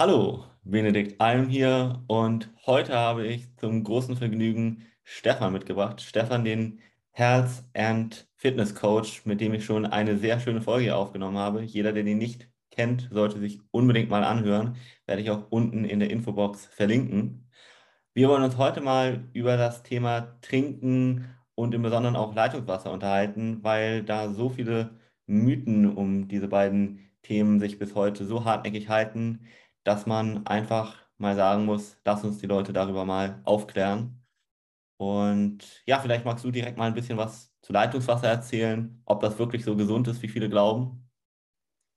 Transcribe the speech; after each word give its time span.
Hallo, 0.00 0.44
Benedikt 0.62 1.20
Alm 1.20 1.48
hier 1.48 2.04
und 2.06 2.52
heute 2.66 2.94
habe 2.94 3.26
ich 3.26 3.56
zum 3.56 3.82
großen 3.82 4.16
Vergnügen 4.16 4.86
Stefan 5.02 5.52
mitgebracht. 5.52 6.00
Stefan, 6.00 6.44
den 6.44 6.78
Health 7.10 7.64
and 7.74 8.28
Fitness 8.36 8.76
Coach, 8.76 9.26
mit 9.26 9.40
dem 9.40 9.54
ich 9.54 9.64
schon 9.64 9.86
eine 9.86 10.16
sehr 10.16 10.38
schöne 10.38 10.62
Folge 10.62 10.94
aufgenommen 10.94 11.36
habe. 11.36 11.62
Jeder, 11.62 11.92
der 11.92 12.04
den 12.04 12.18
nicht 12.18 12.48
kennt, 12.70 13.08
sollte 13.10 13.40
sich 13.40 13.58
unbedingt 13.72 14.08
mal 14.08 14.22
anhören. 14.22 14.76
Werde 15.04 15.20
ich 15.20 15.30
auch 15.32 15.50
unten 15.50 15.84
in 15.84 15.98
der 15.98 16.10
Infobox 16.10 16.66
verlinken. 16.66 17.50
Wir 18.14 18.28
wollen 18.28 18.44
uns 18.44 18.56
heute 18.56 18.80
mal 18.80 19.28
über 19.32 19.56
das 19.56 19.82
Thema 19.82 20.38
Trinken 20.42 21.24
und 21.56 21.74
im 21.74 21.82
Besonderen 21.82 22.14
auch 22.14 22.36
Leitungswasser 22.36 22.92
unterhalten, 22.92 23.64
weil 23.64 24.04
da 24.04 24.28
so 24.28 24.48
viele 24.48 24.96
Mythen 25.26 25.92
um 25.92 26.28
diese 26.28 26.46
beiden 26.46 27.00
Themen 27.22 27.58
sich 27.58 27.80
bis 27.80 27.96
heute 27.96 28.24
so 28.24 28.44
hartnäckig 28.44 28.88
halten, 28.88 29.40
dass 29.88 30.04
man 30.04 30.46
einfach 30.46 30.96
mal 31.16 31.34
sagen 31.34 31.64
muss, 31.64 31.98
lass 32.04 32.22
uns 32.22 32.36
die 32.38 32.46
Leute 32.46 32.74
darüber 32.74 33.06
mal 33.06 33.40
aufklären. 33.44 34.22
Und 34.98 35.82
ja, 35.86 35.98
vielleicht 35.98 36.26
magst 36.26 36.44
du 36.44 36.50
direkt 36.50 36.76
mal 36.76 36.88
ein 36.88 36.94
bisschen 36.94 37.16
was 37.16 37.54
zu 37.62 37.72
Leitungswasser 37.72 38.28
erzählen, 38.28 39.00
ob 39.06 39.20
das 39.20 39.38
wirklich 39.38 39.64
so 39.64 39.76
gesund 39.76 40.06
ist, 40.08 40.20
wie 40.20 40.28
viele 40.28 40.50
glauben. 40.50 41.08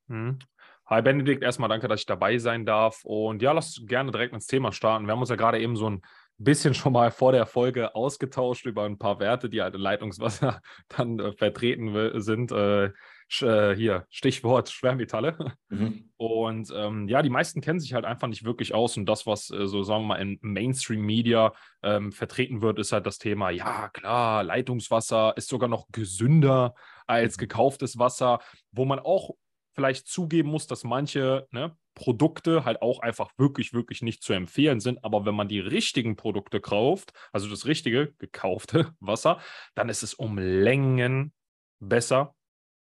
Mhm. 0.08 0.40
Hi 0.86 1.02
Benedikt, 1.02 1.44
erstmal 1.44 1.68
danke, 1.68 1.90
dass 1.90 2.00
ich 2.00 2.06
dabei 2.06 2.38
sein 2.38 2.66
darf. 2.66 3.04
Und 3.04 3.42
ja, 3.42 3.52
lass 3.52 3.82
gerne 3.86 4.12
direkt 4.12 4.34
ins 4.34 4.48
Thema 4.48 4.72
starten. 4.72 5.06
Wir 5.06 5.12
haben 5.12 5.20
uns 5.20 5.30
ja 5.30 5.36
gerade 5.36 5.60
eben 5.60 5.76
so 5.76 5.90
ein 5.90 6.02
bisschen 6.38 6.74
schon 6.74 6.94
mal 6.94 7.12
vor 7.12 7.34
der 7.34 7.46
Folge 7.46 7.94
ausgetauscht 7.94 8.66
über 8.66 8.86
ein 8.86 8.98
paar 8.98 9.20
Werte, 9.20 9.50
die 9.50 9.62
halt 9.62 9.76
in 9.76 9.82
Leitungswasser 9.82 10.62
dann 10.88 11.20
äh, 11.20 11.34
vertreten 11.34 12.22
sind. 12.22 12.54
Äh, 12.54 12.92
hier, 13.40 14.06
Stichwort 14.10 14.70
Schwermetalle. 14.72 15.54
Mhm. 15.70 16.12
Und 16.18 16.72
ähm, 16.76 17.08
ja, 17.08 17.22
die 17.22 17.30
meisten 17.30 17.62
kennen 17.62 17.80
sich 17.80 17.94
halt 17.94 18.06
einfach 18.06 18.28
nicht 18.28 18.44
wirklich 18.44 18.74
aus. 18.74 18.98
Und 18.98 19.06
das, 19.08 19.26
was 19.26 19.50
äh, 19.50 19.68
so, 19.68 19.84
sagen 19.84 20.04
wir 20.04 20.08
mal, 20.08 20.22
in 20.22 20.38
Mainstream-Media 20.42 21.54
ähm, 21.82 22.12
vertreten 22.12 22.62
wird, 22.62 22.80
ist 22.80 22.92
halt 22.92 23.06
das 23.06 23.18
Thema, 23.18 23.50
ja, 23.50 23.90
klar, 23.90 24.44
Leitungswasser 24.44 25.34
ist 25.38 25.48
sogar 25.48 25.70
noch 25.70 25.88
gesünder 25.92 26.76
als 27.08 27.38
mhm. 27.38 27.42
gekauftes 27.42 27.98
Wasser, 27.98 28.40
wo 28.72 28.86
man 28.86 29.00
auch 29.00 29.32
vielleicht 29.74 30.08
zugeben 30.08 30.50
muss, 30.50 30.68
dass 30.68 30.84
manche 30.84 31.48
ne, 31.52 31.76
Produkte 31.96 32.66
halt 32.66 32.82
auch 32.82 33.00
einfach 33.00 33.32
wirklich, 33.38 33.74
wirklich 33.74 34.02
nicht 34.02 34.24
zu 34.24 34.34
empfehlen 34.34 34.80
sind. 34.80 35.04
Aber 35.04 35.26
wenn 35.26 35.36
man 35.36 35.48
die 35.48 35.60
richtigen 35.60 36.16
Produkte 36.16 36.60
kauft, 36.60 37.14
also 37.32 37.50
das 37.50 37.66
richtige 37.66 38.14
gekaufte 38.18 38.94
Wasser, 39.00 39.40
dann 39.76 39.90
ist 39.90 40.04
es 40.04 40.14
um 40.14 40.38
Längen 40.38 41.34
besser 41.80 42.36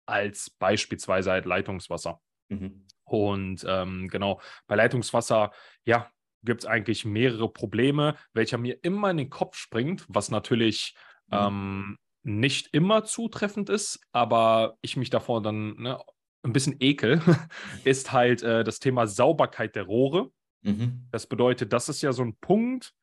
als 0.07 0.49
beispielsweise 0.49 1.31
halt 1.31 1.45
Leitungswasser. 1.45 2.19
Mhm. 2.49 2.85
Und 3.03 3.65
ähm, 3.67 4.07
genau, 4.09 4.41
bei 4.67 4.75
Leitungswasser, 4.75 5.51
ja, 5.85 6.09
gibt 6.43 6.63
es 6.63 6.69
eigentlich 6.69 7.05
mehrere 7.05 7.49
Probleme, 7.49 8.15
welcher 8.33 8.57
mir 8.57 8.83
immer 8.83 9.11
in 9.11 9.17
den 9.17 9.29
Kopf 9.29 9.57
springt, 9.57 10.05
was 10.07 10.29
natürlich 10.29 10.95
mhm. 11.27 11.37
ähm, 11.37 11.97
nicht 12.23 12.73
immer 12.73 13.05
zutreffend 13.05 13.69
ist, 13.69 13.99
aber 14.11 14.77
ich 14.81 14.97
mich 14.97 15.09
davor 15.09 15.41
dann 15.41 15.75
ne, 15.75 15.99
ein 16.43 16.53
bisschen 16.53 16.77
ekel, 16.79 17.21
ist 17.83 18.11
halt 18.11 18.43
äh, 18.43 18.63
das 18.63 18.79
Thema 18.79 19.07
Sauberkeit 19.07 19.75
der 19.75 19.83
Rohre. 19.83 20.31
Mhm. 20.61 21.07
Das 21.11 21.27
bedeutet, 21.27 21.73
das 21.73 21.89
ist 21.89 22.01
ja 22.01 22.11
so 22.13 22.23
ein 22.23 22.35
Punkt, 22.37 22.93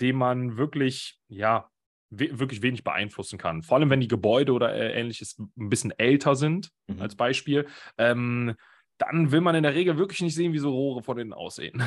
den 0.00 0.16
man 0.16 0.56
wirklich, 0.56 1.18
ja, 1.28 1.70
we 2.12 2.38
wirklich 2.38 2.62
wenig 2.62 2.84
beeinflussen 2.84 3.38
kann. 3.38 3.62
Vor 3.62 3.78
allem, 3.78 3.90
wenn 3.90 4.00
die 4.00 4.08
Gebäude 4.08 4.52
oder 4.52 4.74
äh, 4.74 5.00
ähnliches 5.00 5.38
ein 5.38 5.68
bisschen 5.70 5.92
älter 5.98 6.36
sind, 6.36 6.70
mhm. 6.86 7.00
als 7.00 7.16
Beispiel. 7.16 7.66
Ähm, 7.98 8.54
dann 8.98 9.32
will 9.32 9.40
man 9.40 9.54
in 9.54 9.62
der 9.62 9.74
Regel 9.74 9.98
wirklich 9.98 10.20
nicht 10.20 10.34
sehen, 10.34 10.52
wie 10.52 10.58
so 10.58 10.70
Rohre 10.70 11.02
von 11.02 11.18
innen 11.18 11.32
aussehen. 11.32 11.82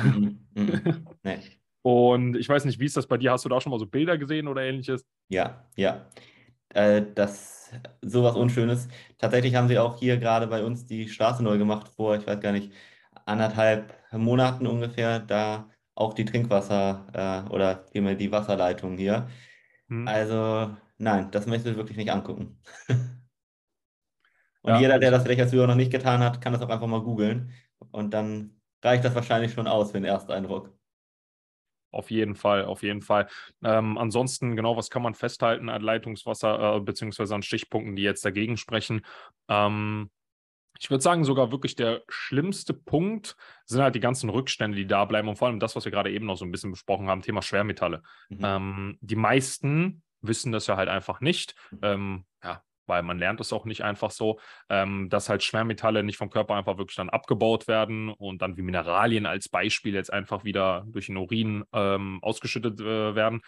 Mhm. 0.54 0.62
Mhm. 0.62 1.06
Nee. 1.22 1.38
Und 1.82 2.36
ich 2.36 2.48
weiß 2.48 2.64
nicht, 2.64 2.80
wie 2.80 2.84
ist 2.84 2.96
das 2.96 3.06
bei 3.06 3.16
dir? 3.16 3.30
Hast 3.30 3.44
du 3.44 3.48
da 3.48 3.60
schon 3.60 3.70
mal 3.70 3.78
so 3.78 3.86
Bilder 3.86 4.18
gesehen 4.18 4.48
oder 4.48 4.62
ähnliches? 4.62 5.06
Ja, 5.28 5.68
ja. 5.76 6.06
Äh, 6.70 7.02
das 7.14 7.72
sowas 8.02 8.34
Unschönes. 8.34 8.88
Tatsächlich 9.18 9.54
haben 9.54 9.68
sie 9.68 9.78
auch 9.78 9.98
hier 9.98 10.16
gerade 10.16 10.48
bei 10.48 10.64
uns 10.64 10.84
die 10.84 11.08
Straße 11.08 11.44
neu 11.44 11.58
gemacht 11.58 11.88
vor, 11.94 12.16
ich 12.16 12.26
weiß 12.26 12.40
gar 12.40 12.50
nicht, 12.50 12.72
anderthalb 13.24 13.94
Monaten 14.12 14.66
ungefähr, 14.66 15.20
da 15.20 15.70
auch 15.94 16.12
die 16.12 16.24
Trinkwasser 16.24 17.46
äh, 17.48 17.52
oder 17.52 17.86
die 17.94 18.32
Wasserleitung 18.32 18.98
hier. 18.98 19.28
Hm. 19.88 20.08
Also, 20.08 20.76
nein, 20.98 21.30
das 21.30 21.46
möchte 21.46 21.70
ich 21.70 21.76
wirklich 21.76 21.96
nicht 21.96 22.10
angucken. 22.10 22.58
Und 24.62 24.72
ja, 24.72 24.80
jeder, 24.80 24.98
der 24.98 25.12
das 25.12 25.22
vielleicht 25.22 25.40
als 25.40 25.52
Hörer 25.52 25.68
noch 25.68 25.76
nicht 25.76 25.92
getan 25.92 26.20
hat, 26.20 26.40
kann 26.40 26.52
das 26.52 26.60
auch 26.62 26.68
einfach 26.68 26.88
mal 26.88 27.02
googeln. 27.02 27.52
Und 27.92 28.12
dann 28.12 28.60
reicht 28.82 29.04
das 29.04 29.14
wahrscheinlich 29.14 29.52
schon 29.52 29.68
aus 29.68 29.92
für 29.92 29.98
den 29.98 30.06
Ersteindruck. 30.06 30.72
Auf 31.92 32.10
jeden 32.10 32.34
Fall, 32.34 32.64
auf 32.64 32.82
jeden 32.82 33.00
Fall. 33.00 33.28
Ähm, 33.62 33.96
ansonsten, 33.96 34.56
genau, 34.56 34.76
was 34.76 34.90
kann 34.90 35.02
man 35.02 35.14
festhalten 35.14 35.68
an 35.68 35.80
Leitungswasser, 35.80 36.76
äh, 36.76 36.80
beziehungsweise 36.80 37.34
an 37.34 37.42
Stichpunkten, 37.42 37.96
die 37.96 38.02
jetzt 38.02 38.24
dagegen 38.24 38.56
sprechen? 38.56 39.02
Ähm, 39.48 40.10
ich 40.78 40.90
würde 40.90 41.02
sagen, 41.02 41.24
sogar 41.24 41.50
wirklich 41.50 41.76
der 41.76 42.02
schlimmste 42.08 42.74
Punkt 42.74 43.36
sind 43.64 43.82
halt 43.82 43.94
die 43.94 44.00
ganzen 44.00 44.30
Rückstände, 44.30 44.76
die 44.76 44.86
da 44.86 45.04
bleiben 45.04 45.28
und 45.28 45.36
vor 45.36 45.48
allem 45.48 45.60
das, 45.60 45.76
was 45.76 45.84
wir 45.84 45.92
gerade 45.92 46.12
eben 46.12 46.26
noch 46.26 46.36
so 46.36 46.44
ein 46.44 46.52
bisschen 46.52 46.70
besprochen 46.70 47.08
haben, 47.08 47.22
Thema 47.22 47.42
Schwermetalle. 47.42 48.02
Mhm. 48.28 48.38
Ähm, 48.42 48.98
die 49.00 49.16
meisten 49.16 50.02
wissen 50.20 50.52
das 50.52 50.66
ja 50.66 50.76
halt 50.76 50.88
einfach 50.88 51.20
nicht. 51.20 51.54
Mhm. 51.70 51.78
Ähm, 51.82 52.24
ja, 52.42 52.62
weil 52.86 53.02
man 53.02 53.18
lernt 53.18 53.40
es 53.40 53.52
auch 53.52 53.64
nicht 53.64 53.82
einfach 53.82 54.10
so, 54.10 54.38
ähm, 54.68 55.08
dass 55.08 55.28
halt 55.28 55.42
Schwermetalle 55.42 56.02
nicht 56.02 56.16
vom 56.16 56.30
Körper 56.30 56.54
einfach 56.54 56.78
wirklich 56.78 56.96
dann 56.96 57.10
abgebaut 57.10 57.68
werden 57.68 58.10
und 58.10 58.42
dann 58.42 58.56
wie 58.56 58.62
Mineralien 58.62 59.26
als 59.26 59.48
Beispiel 59.48 59.94
jetzt 59.94 60.12
einfach 60.12 60.44
wieder 60.44 60.84
durch 60.86 61.06
den 61.06 61.16
Urin 61.16 61.64
ähm, 61.72 62.18
ausgeschüttet 62.22 62.80
äh, 62.80 63.14
werden, 63.14 63.42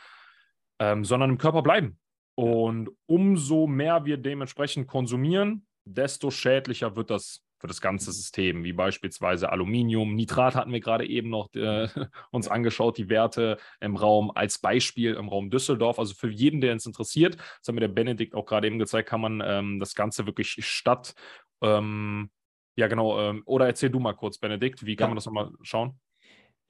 ähm, 0.78 1.04
sondern 1.04 1.30
im 1.30 1.38
Körper 1.38 1.62
bleiben. 1.62 1.98
Und 2.34 2.90
umso 3.06 3.66
mehr 3.66 4.04
wir 4.04 4.16
dementsprechend 4.16 4.86
konsumieren, 4.86 5.66
desto 5.94 6.30
schädlicher 6.30 6.96
wird 6.96 7.10
das 7.10 7.42
für 7.58 7.66
das 7.66 7.80
ganze 7.80 8.12
System, 8.12 8.62
wie 8.62 8.72
beispielsweise 8.72 9.50
Aluminium. 9.50 10.14
Nitrat 10.14 10.54
hatten 10.54 10.72
wir 10.72 10.80
gerade 10.80 11.06
eben 11.06 11.28
noch 11.28 11.52
äh, 11.54 11.88
uns 12.30 12.48
angeschaut, 12.48 12.98
die 12.98 13.08
Werte 13.08 13.58
im 13.80 13.96
Raum 13.96 14.30
als 14.30 14.58
Beispiel 14.58 15.14
im 15.14 15.28
Raum 15.28 15.50
Düsseldorf. 15.50 15.98
Also 15.98 16.14
für 16.14 16.30
jeden, 16.30 16.60
der 16.60 16.74
es 16.74 16.86
interessiert, 16.86 17.36
das 17.36 17.68
hat 17.68 17.74
mir 17.74 17.80
der 17.80 17.88
Benedikt 17.88 18.34
auch 18.34 18.46
gerade 18.46 18.66
eben 18.68 18.78
gezeigt, 18.78 19.08
kann 19.08 19.20
man 19.20 19.42
ähm, 19.44 19.80
das 19.80 19.94
Ganze 19.94 20.26
wirklich 20.26 20.56
statt. 20.64 21.14
Ähm, 21.60 22.30
ja, 22.76 22.86
genau. 22.86 23.18
Ähm, 23.20 23.42
oder 23.44 23.66
erzähl 23.66 23.90
du 23.90 23.98
mal 23.98 24.14
kurz, 24.14 24.38
Benedikt, 24.38 24.86
wie 24.86 24.94
kann 24.94 25.06
ja. 25.06 25.08
man 25.08 25.16
das 25.16 25.26
nochmal 25.26 25.50
schauen? 25.62 25.98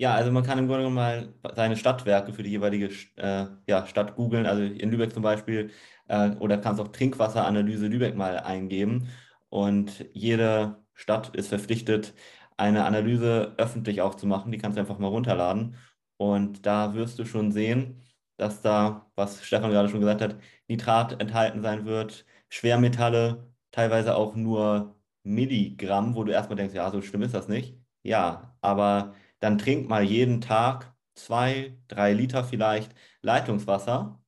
Ja, 0.00 0.14
also 0.14 0.30
man 0.30 0.44
kann 0.44 0.58
im 0.58 0.68
Grunde 0.68 0.84
genommen 0.84 0.94
mal 0.94 1.34
seine 1.56 1.76
Stadtwerke 1.76 2.32
für 2.32 2.44
die 2.44 2.50
jeweilige 2.50 2.88
äh, 3.16 3.46
ja, 3.66 3.84
Stadt 3.84 4.14
googeln. 4.14 4.46
Also 4.46 4.62
in 4.62 4.90
Lübeck 4.92 5.12
zum 5.12 5.24
Beispiel 5.24 5.72
äh, 6.08 6.30
oder 6.36 6.58
kannst 6.58 6.80
auch 6.80 6.88
Trinkwasseranalyse 6.88 7.86
Lübeck 7.86 8.16
mal 8.16 8.38
eingeben. 8.40 9.08
Und 9.48 10.06
jede 10.12 10.82
Stadt 10.94 11.34
ist 11.36 11.48
verpflichtet, 11.48 12.14
eine 12.56 12.84
Analyse 12.84 13.54
öffentlich 13.56 14.00
auch 14.02 14.14
zu 14.14 14.26
machen. 14.26 14.52
Die 14.52 14.58
kannst 14.58 14.76
du 14.76 14.80
einfach 14.80 14.98
mal 14.98 15.08
runterladen. 15.08 15.76
Und 16.16 16.66
da 16.66 16.94
wirst 16.94 17.18
du 17.18 17.24
schon 17.24 17.52
sehen, 17.52 18.02
dass 18.36 18.60
da, 18.62 19.10
was 19.14 19.44
Stefan 19.44 19.70
gerade 19.70 19.88
schon 19.88 20.00
gesagt 20.00 20.20
hat, 20.22 20.36
Nitrat 20.68 21.20
enthalten 21.20 21.62
sein 21.62 21.84
wird, 21.86 22.24
Schwermetalle, 22.48 23.52
teilweise 23.70 24.16
auch 24.16 24.34
nur 24.34 24.96
Milligramm, 25.22 26.14
wo 26.14 26.24
du 26.24 26.32
erstmal 26.32 26.56
denkst, 26.56 26.74
ja, 26.74 26.90
so 26.90 27.02
schlimm 27.02 27.22
ist 27.22 27.34
das 27.34 27.48
nicht. 27.48 27.76
Ja, 28.02 28.56
aber 28.60 29.14
dann 29.40 29.58
trink 29.58 29.88
mal 29.88 30.02
jeden 30.02 30.40
Tag 30.40 30.92
zwei, 31.14 31.76
drei 31.88 32.12
Liter 32.12 32.44
vielleicht 32.44 32.94
Leitungswasser 33.22 34.20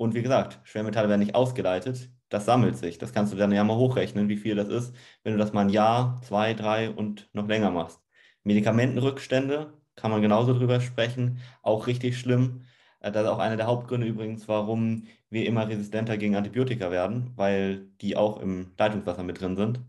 und 0.00 0.14
wie 0.14 0.22
gesagt, 0.22 0.60
Schwermetalle 0.64 1.10
werden 1.10 1.20
nicht 1.20 1.34
ausgeleitet, 1.34 2.10
das 2.30 2.46
sammelt 2.46 2.76
sich. 2.78 2.96
Das 2.96 3.12
kannst 3.12 3.34
du 3.34 3.36
dann 3.36 3.52
ja 3.52 3.62
mal 3.64 3.76
hochrechnen, 3.76 4.30
wie 4.30 4.38
viel 4.38 4.54
das 4.56 4.68
ist, 4.68 4.94
wenn 5.24 5.34
du 5.34 5.38
das 5.38 5.52
mal 5.52 5.60
ein 5.62 5.68
Jahr, 5.68 6.22
zwei, 6.22 6.54
drei 6.54 6.88
und 6.90 7.28
noch 7.34 7.46
länger 7.46 7.70
machst. 7.70 8.00
Medikamentenrückstände 8.44 9.74
kann 9.96 10.10
man 10.10 10.22
genauso 10.22 10.54
drüber 10.54 10.80
sprechen, 10.80 11.40
auch 11.62 11.86
richtig 11.86 12.18
schlimm. 12.18 12.64
Äh, 13.00 13.12
das 13.12 13.24
ist 13.24 13.28
auch 13.28 13.38
einer 13.40 13.58
der 13.58 13.66
Hauptgründe 13.66 14.06
übrigens, 14.06 14.48
warum 14.48 15.06
wir 15.28 15.44
immer 15.46 15.68
resistenter 15.68 16.16
gegen 16.16 16.34
Antibiotika 16.34 16.90
werden, 16.90 17.32
weil 17.36 17.88
die 18.00 18.16
auch 18.16 18.40
im 18.40 18.72
Leitungswasser 18.78 19.22
mit 19.22 19.38
drin 19.40 19.56
sind. 19.56 19.80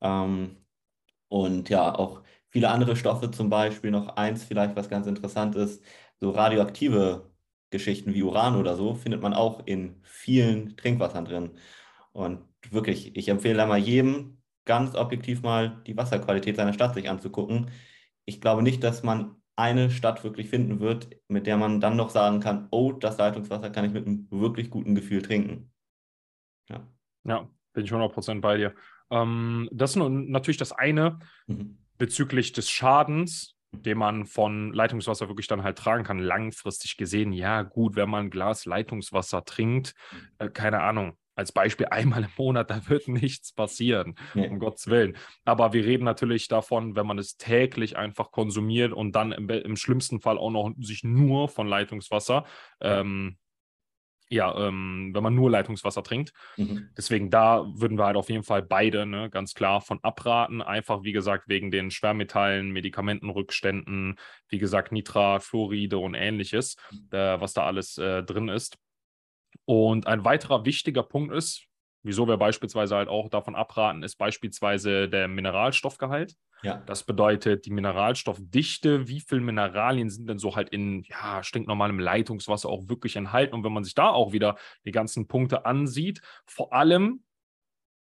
Ähm, 0.00 0.56
und 1.28 1.68
ja, 1.70 1.94
auch 1.94 2.22
viele 2.50 2.70
andere 2.70 2.96
Stoffe, 2.96 3.30
zum 3.30 3.50
Beispiel 3.50 3.90
noch 3.90 4.16
eins 4.16 4.44
vielleicht, 4.44 4.76
was 4.76 4.88
ganz 4.88 5.06
interessant 5.06 5.56
ist, 5.56 5.82
so 6.20 6.30
radioaktive 6.30 7.31
Geschichten 7.72 8.14
wie 8.14 8.22
Uran 8.22 8.54
oder 8.56 8.76
so, 8.76 8.94
findet 8.94 9.20
man 9.20 9.34
auch 9.34 9.66
in 9.66 9.96
vielen 10.04 10.76
Trinkwassern 10.76 11.24
drin. 11.24 11.50
Und 12.12 12.40
wirklich, 12.70 13.16
ich 13.16 13.28
empfehle 13.28 13.56
da 13.56 13.66
mal 13.66 13.78
jedem, 13.78 14.38
ganz 14.64 14.94
objektiv 14.94 15.42
mal 15.42 15.82
die 15.86 15.96
Wasserqualität 15.96 16.56
seiner 16.56 16.72
Stadt 16.72 16.94
sich 16.94 17.10
anzugucken. 17.10 17.70
Ich 18.24 18.40
glaube 18.40 18.62
nicht, 18.62 18.84
dass 18.84 19.02
man 19.02 19.36
eine 19.56 19.90
Stadt 19.90 20.22
wirklich 20.22 20.48
finden 20.48 20.80
wird, 20.80 21.08
mit 21.28 21.46
der 21.46 21.56
man 21.56 21.80
dann 21.80 21.96
noch 21.96 22.10
sagen 22.10 22.40
kann, 22.40 22.68
oh, 22.70 22.92
das 22.92 23.18
Leitungswasser 23.18 23.70
kann 23.70 23.84
ich 23.84 23.92
mit 23.92 24.06
einem 24.06 24.28
wirklich 24.30 24.70
guten 24.70 24.94
Gefühl 24.94 25.22
trinken. 25.22 25.72
Ja, 26.70 26.86
ja 27.24 27.48
bin 27.72 27.84
ich 27.84 27.92
100% 27.92 28.40
bei 28.40 28.56
dir. 28.56 28.74
Ähm, 29.10 29.68
das 29.72 29.90
ist 29.90 29.96
natürlich 29.96 30.56
das 30.56 30.72
eine 30.72 31.18
mhm. 31.46 31.78
bezüglich 31.98 32.52
des 32.52 32.70
Schadens 32.70 33.51
den 33.72 33.98
man 33.98 34.26
von 34.26 34.72
Leitungswasser 34.72 35.28
wirklich 35.28 35.48
dann 35.48 35.62
halt 35.62 35.78
tragen 35.78 36.04
kann, 36.04 36.18
langfristig 36.18 36.96
gesehen. 36.96 37.32
Ja, 37.32 37.62
gut, 37.62 37.96
wenn 37.96 38.10
man 38.10 38.26
ein 38.26 38.30
Glas 38.30 38.66
Leitungswasser 38.66 39.44
trinkt, 39.44 39.94
äh, 40.38 40.48
keine 40.48 40.80
Ahnung, 40.82 41.16
als 41.34 41.52
Beispiel 41.52 41.86
einmal 41.90 42.24
im 42.24 42.30
Monat, 42.36 42.70
da 42.70 42.88
wird 42.88 43.08
nichts 43.08 43.52
passieren, 43.52 44.14
nee. 44.34 44.48
um 44.48 44.58
Gottes 44.58 44.88
Willen. 44.88 45.16
Aber 45.44 45.72
wir 45.72 45.84
reden 45.84 46.04
natürlich 46.04 46.48
davon, 46.48 46.96
wenn 46.96 47.06
man 47.06 47.18
es 47.18 47.36
täglich 47.36 47.96
einfach 47.96 48.30
konsumiert 48.30 48.92
und 48.92 49.12
dann 49.16 49.32
im, 49.32 49.48
im 49.48 49.76
schlimmsten 49.76 50.20
Fall 50.20 50.38
auch 50.38 50.50
noch 50.50 50.72
sich 50.78 51.02
nur 51.04 51.48
von 51.48 51.66
Leitungswasser 51.66 52.44
ähm, 52.80 53.38
ja, 54.32 54.56
ähm, 54.56 55.10
wenn 55.12 55.22
man 55.22 55.34
nur 55.34 55.50
Leitungswasser 55.50 56.02
trinkt. 56.02 56.32
Mhm. 56.56 56.88
Deswegen 56.96 57.30
da 57.30 57.66
würden 57.74 57.98
wir 57.98 58.06
halt 58.06 58.16
auf 58.16 58.30
jeden 58.30 58.44
Fall 58.44 58.62
beide 58.62 59.04
ne, 59.04 59.28
ganz 59.28 59.52
klar 59.52 59.80
von 59.80 60.02
abraten. 60.02 60.62
Einfach, 60.62 61.02
wie 61.02 61.12
gesagt, 61.12 61.48
wegen 61.48 61.70
den 61.70 61.90
Schwermetallen, 61.90 62.70
Medikamentenrückständen, 62.70 64.18
wie 64.48 64.58
gesagt, 64.58 64.90
Nitrat, 64.90 65.42
Fluoride 65.42 65.98
und 65.98 66.14
ähnliches, 66.14 66.76
mhm. 66.90 67.08
äh, 67.10 67.40
was 67.40 67.52
da 67.52 67.66
alles 67.66 67.98
äh, 67.98 68.22
drin 68.22 68.48
ist. 68.48 68.78
Und 69.66 70.06
ein 70.06 70.24
weiterer 70.24 70.64
wichtiger 70.64 71.02
Punkt 71.02 71.34
ist, 71.34 71.66
wieso 72.02 72.26
wir 72.26 72.38
beispielsweise 72.38 72.96
halt 72.96 73.08
auch 73.08 73.28
davon 73.28 73.54
abraten, 73.54 74.02
ist 74.02 74.16
beispielsweise 74.16 75.08
der 75.08 75.28
Mineralstoffgehalt. 75.28 76.34
Ja. 76.62 76.76
Das 76.86 77.04
bedeutet 77.04 77.66
die 77.66 77.70
Mineralstoffdichte, 77.70 79.08
wie 79.08 79.20
viele 79.20 79.40
Mineralien 79.40 80.10
sind 80.10 80.28
denn 80.28 80.38
so 80.38 80.54
halt 80.54 80.68
in 80.70 81.02
ja, 81.02 81.42
stinknormalem 81.42 81.98
Leitungswasser 81.98 82.68
auch 82.68 82.88
wirklich 82.88 83.16
enthalten. 83.16 83.54
Und 83.54 83.64
wenn 83.64 83.72
man 83.72 83.84
sich 83.84 83.94
da 83.94 84.10
auch 84.10 84.32
wieder 84.32 84.56
die 84.84 84.92
ganzen 84.92 85.26
Punkte 85.26 85.66
ansieht, 85.66 86.22
vor 86.46 86.72
allem 86.72 87.24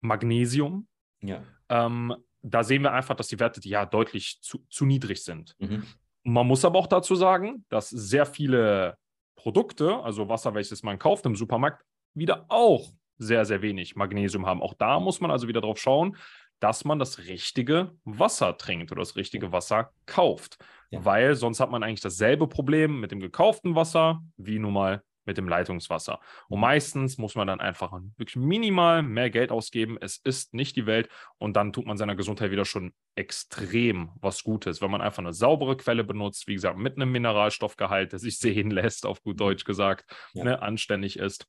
Magnesium, 0.02 0.88
ja. 1.22 1.42
ähm, 1.68 2.14
da 2.42 2.62
sehen 2.62 2.82
wir 2.82 2.92
einfach, 2.92 3.14
dass 3.14 3.28
die 3.28 3.40
Werte 3.40 3.60
ja 3.66 3.86
deutlich 3.86 4.40
zu, 4.42 4.64
zu 4.68 4.84
niedrig 4.84 5.24
sind. 5.24 5.56
Mhm. 5.58 5.84
Man 6.22 6.46
muss 6.46 6.64
aber 6.64 6.78
auch 6.78 6.86
dazu 6.86 7.14
sagen, 7.14 7.64
dass 7.68 7.88
sehr 7.88 8.26
viele 8.26 8.98
Produkte, 9.36 10.02
also 10.02 10.28
Wasser, 10.28 10.54
welches 10.54 10.82
man 10.82 10.98
kauft 10.98 11.24
im 11.24 11.34
Supermarkt, 11.34 11.82
wieder 12.14 12.44
auch 12.48 12.90
sehr, 13.16 13.44
sehr 13.44 13.62
wenig 13.62 13.96
Magnesium 13.96 14.46
haben. 14.46 14.62
Auch 14.62 14.74
da 14.74 15.00
muss 15.00 15.20
man 15.20 15.30
also 15.30 15.48
wieder 15.48 15.60
drauf 15.60 15.78
schauen, 15.78 16.16
dass 16.60 16.84
man 16.84 16.98
das 16.98 17.18
richtige 17.18 17.92
Wasser 18.04 18.56
trinkt 18.56 18.92
oder 18.92 19.00
das 19.00 19.16
richtige 19.16 19.52
Wasser 19.52 19.92
kauft. 20.06 20.58
Ja. 20.90 21.04
Weil 21.04 21.34
sonst 21.34 21.60
hat 21.60 21.70
man 21.70 21.82
eigentlich 21.82 22.00
dasselbe 22.00 22.46
Problem 22.48 23.00
mit 23.00 23.10
dem 23.10 23.20
gekauften 23.20 23.74
Wasser 23.74 24.22
wie 24.36 24.58
nun 24.58 24.72
mal 24.72 25.02
mit 25.24 25.36
dem 25.36 25.48
Leitungswasser. 25.48 26.18
Und 26.48 26.58
mhm. 26.58 26.62
meistens 26.62 27.18
muss 27.18 27.34
man 27.34 27.46
dann 27.46 27.60
einfach 27.60 27.92
wirklich 28.16 28.36
minimal 28.36 29.02
mehr 29.02 29.30
Geld 29.30 29.52
ausgeben. 29.52 29.96
Es 30.00 30.16
ist 30.16 30.54
nicht 30.54 30.76
die 30.76 30.86
Welt 30.86 31.08
und 31.38 31.56
dann 31.56 31.72
tut 31.72 31.86
man 31.86 31.96
seiner 31.96 32.16
Gesundheit 32.16 32.50
wieder 32.50 32.64
schon 32.64 32.92
extrem 33.14 34.10
was 34.20 34.42
Gutes. 34.42 34.80
Wenn 34.80 34.90
man 34.90 35.00
einfach 35.00 35.22
eine 35.22 35.32
saubere 35.32 35.76
Quelle 35.76 36.04
benutzt, 36.04 36.48
wie 36.48 36.54
gesagt, 36.54 36.78
mit 36.78 36.96
einem 36.96 37.12
Mineralstoffgehalt, 37.12 38.12
der 38.12 38.18
sich 38.18 38.38
sehen 38.38 38.70
lässt, 38.70 39.06
auf 39.06 39.22
gut 39.22 39.36
mhm. 39.36 39.38
Deutsch 39.38 39.64
gesagt, 39.64 40.10
ja. 40.32 40.44
ne, 40.44 40.62
anständig 40.62 41.18
ist. 41.18 41.46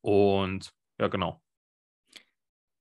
Und 0.00 0.72
ja, 0.98 1.08
genau. 1.08 1.40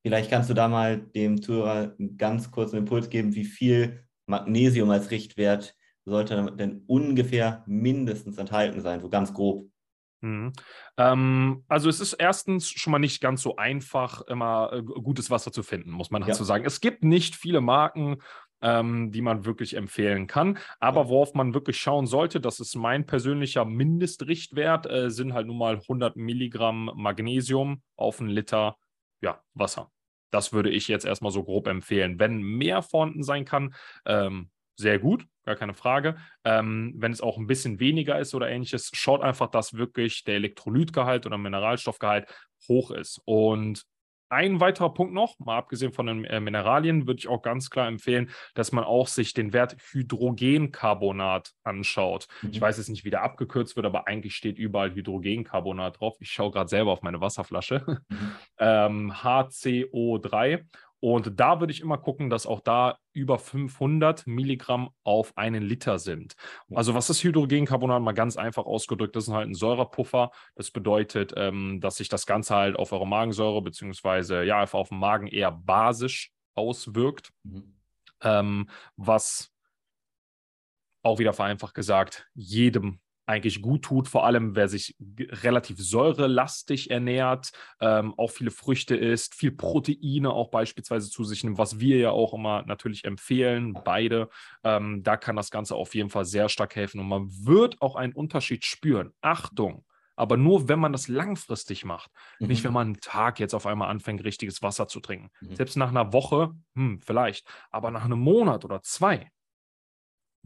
Vielleicht 0.07 0.30
kannst 0.30 0.50
du 0.50 0.54
da 0.54 0.69
mal 0.69 1.00
dem 1.01 1.42
Zuhörer 1.42 1.94
einen 2.00 2.15
ganz 2.15 2.50
kurzen 2.50 2.77
Impuls 2.77 3.09
geben, 3.09 3.36
wie 3.36 3.44
viel 3.44 4.06
Magnesium 4.25 4.89
als 4.89 5.12
Richtwert 5.12 5.75
sollte 6.06 6.54
denn 6.57 6.83
ungefähr 6.88 7.65
mindestens 7.68 8.38
enthalten 8.38 8.80
sein, 8.80 9.01
so 9.01 9.09
ganz 9.09 9.33
grob. 9.33 9.69
Mhm. 10.21 10.54
Ähm, 10.95 11.65
also 11.68 11.89
es 11.89 12.00
ist 12.00 12.13
erstens 12.13 12.69
schon 12.69 12.92
mal 12.92 13.00
nicht 13.00 13.19
ganz 13.19 13.42
so 13.42 13.57
einfach, 13.57 14.21
immer 14.27 14.71
äh, 14.71 14.81
gutes 14.81 15.30
Wasser 15.30 15.51
zu 15.51 15.62
finden, 15.62 15.92
muss 15.92 16.09
man 16.09 16.21
dazu 16.21 16.44
ja. 16.44 16.45
sagen. 16.45 16.63
Es 16.63 16.80
gibt 16.80 17.04
nicht 17.04 17.36
viele 17.36 17.59
Marken, 17.59 18.19
ähm, 18.62 19.12
die 19.12 19.21
man 19.21 19.44
wirklich 19.44 19.74
empfehlen 19.74 20.25
kann. 20.27 20.57
Aber 20.80 21.09
worauf 21.09 21.33
man 21.33 21.54
wirklich 21.54 21.77
schauen 21.77 22.07
sollte, 22.07 22.39
das 22.39 22.62
ist 22.62 22.77
mein 22.77 23.06
persönlicher 23.06 23.65
Mindestrichtwert, 23.65 24.89
äh, 24.89 25.12
sind 25.12 25.33
halt 25.33 25.48
nun 25.48 25.57
mal 25.57 25.81
100 25.81 26.15
Milligramm 26.15 26.92
Magnesium 26.95 27.81
auf 27.98 28.21
einen 28.21 28.30
Liter 28.30 28.77
ja, 29.21 29.42
Wasser. 29.54 29.92
Das 30.31 30.53
würde 30.53 30.69
ich 30.69 30.88
jetzt 30.88 31.06
erstmal 31.06 31.31
so 31.31 31.44
grob 31.44 31.68
empfehlen. 31.68 32.19
Wenn 32.19 32.41
mehr 32.41 32.81
vorhanden 32.81 33.24
sein 33.24 33.45
kann, 33.45 33.74
ähm, 34.06 34.50
sehr 34.75 35.00
gut, 35.00 35.25
gar 35.45 35.56
keine 35.56 35.74
Frage. 35.74 36.18
Ähm, 36.44 36.94
wenn 36.97 37.12
es 37.12 37.21
auch 37.21 37.38
ein 37.38 37.47
bisschen 37.47 37.79
weniger 37.79 38.19
ist 38.19 38.35
oder 38.35 38.50
ähnliches, 38.50 38.91
schaut 38.94 39.21
einfach, 39.21 39.47
dass 39.47 39.74
wirklich 39.74 40.24
der 40.24 40.35
Elektrolytgehalt 40.35 41.25
oder 41.25 41.38
Mineralstoffgehalt 41.38 42.27
hoch 42.68 42.91
ist. 42.91 43.19
Und 43.25 43.83
ein 44.29 44.59
weiterer 44.59 44.94
Punkt 44.94 45.13
noch, 45.13 45.38
mal 45.39 45.57
abgesehen 45.57 45.94
von 45.94 46.07
den 46.07 46.25
äh, 46.25 46.39
Mineralien, 46.39 47.07
würde 47.07 47.19
ich 47.19 47.27
auch 47.27 47.41
ganz 47.41 47.69
klar 47.69 47.88
empfehlen, 47.88 48.29
dass 48.53 48.71
man 48.71 48.83
auch 48.83 49.07
sich 49.07 49.33
den 49.33 49.53
Wert 49.53 49.75
Hydrogencarbonat 49.91 51.51
anschaut. 51.63 52.27
Mhm. 52.41 52.50
Ich 52.51 52.62
weiß 52.62 52.77
jetzt 52.77 52.89
nicht, 52.89 53.06
wie 53.06 53.09
der 53.09 53.24
abgekürzt 53.24 53.75
wird, 53.75 53.85
aber 53.85 54.07
eigentlich 54.07 54.35
steht 54.35 54.57
überall 54.57 54.94
Hydrogencarbonat 54.94 56.00
drauf. 56.00 56.18
Ich 56.19 56.31
schaue 56.31 56.51
gerade 56.51 56.69
selber 56.69 56.91
auf 56.91 57.01
meine 57.01 57.21
Wasserflasche. 57.21 58.01
Mhm. 58.09 58.31
ähm, 58.59 59.13
HCO3. 59.13 60.65
Und 60.99 61.39
da 61.39 61.59
würde 61.59 61.71
ich 61.71 61.81
immer 61.81 61.97
gucken, 61.97 62.29
dass 62.29 62.47
auch 62.47 62.59
da 62.59 62.97
über 63.13 63.38
500 63.38 64.25
Milligramm 64.25 64.89
auf 65.03 65.38
einen 65.38 65.61
Liter 65.61 65.99
sind. 65.99 66.35
Also 66.73 66.95
was 66.95 67.09
ist 67.09 67.23
Hydrogencarbonat? 67.23 68.01
Mal 68.01 68.13
ganz 68.13 68.35
einfach 68.35 68.65
ausgedrückt, 68.65 69.15
das 69.15 69.27
ist 69.27 69.33
halt 69.33 69.49
ein 69.49 69.53
Säurepuffer. 69.53 70.31
Das 70.55 70.71
bedeutet, 70.71 71.33
ähm, 71.35 71.79
dass 71.81 71.97
sich 71.97 72.09
das 72.09 72.25
Ganze 72.25 72.55
halt 72.55 72.75
auf 72.75 72.91
eure 72.91 73.07
Magensäure 73.07 73.61
beziehungsweise 73.61 74.44
ja 74.44 74.59
einfach 74.59 74.79
auf 74.79 74.89
den 74.89 74.99
Magen 74.99 75.27
eher 75.27 75.51
basisch 75.51 76.31
auswirkt. 76.55 77.31
Mhm. 77.44 77.75
Ähm, 78.21 78.69
was 78.95 79.53
auch 81.03 81.19
wieder 81.19 81.33
vereinfacht 81.33 81.75
gesagt 81.75 82.27
jedem 82.33 82.99
eigentlich 83.27 83.62
gut 83.62 83.83
tut, 83.83 84.07
vor 84.07 84.25
allem 84.25 84.56
wer 84.56 84.68
sich 84.69 84.95
relativ 85.19 85.77
säurelastig 85.79 86.89
ernährt, 86.89 87.51
ähm, 87.81 88.13
auch 88.18 88.31
viele 88.31 88.51
Früchte 88.51 88.95
isst, 88.95 89.35
viel 89.35 89.51
Proteine 89.51 90.31
auch 90.31 90.50
beispielsweise 90.50 91.09
zu 91.09 91.24
sich 91.24 91.44
nimmt, 91.44 91.57
was 91.57 91.79
wir 91.79 91.97
ja 91.97 92.12
auch 92.12 92.33
immer 92.33 92.63
natürlich 92.65 93.06
empfehlen, 93.06 93.77
beide. 93.83 94.29
Ähm, 94.63 95.03
da 95.03 95.18
kann 95.18 95.35
das 95.35 95.51
Ganze 95.51 95.75
auf 95.75 95.94
jeden 95.94 96.09
Fall 96.09 96.25
sehr 96.25 96.50
stark 96.50 96.75
helfen 96.75 97.00
und 97.00 97.07
man 97.07 97.29
wird 97.45 97.81
auch 97.81 97.95
einen 97.95 98.13
Unterschied 98.13 98.65
spüren. 98.65 99.13
Achtung! 99.21 99.83
aber 100.19 100.35
nur, 100.35 100.68
wenn 100.68 100.80
man 100.80 100.91
das 100.91 101.07
langfristig 101.07 101.85
macht. 101.85 102.12
Mhm. 102.39 102.47
Nicht, 102.47 102.63
wenn 102.63 102.73
man 102.73 102.88
einen 102.88 103.00
Tag 103.00 103.39
jetzt 103.39 103.53
auf 103.53 103.68
einmal 103.68 103.89
anfängt, 103.89 104.23
richtiges 104.23 104.63
Wasser 104.63 104.88
zu 104.88 105.00
trinken. 105.00 105.30
Mhm. 105.41 105.56
Selbst 105.56 105.77
nach 105.77 105.89
einer 105.89 106.12
Woche, 106.12 106.56
hm, 106.75 107.00
vielleicht, 107.01 107.47
aber 107.69 107.91
nach 107.91 108.03
einem 108.03 108.19
Monat 108.19 108.65
oder 108.65 108.81
zwei, 108.81 109.31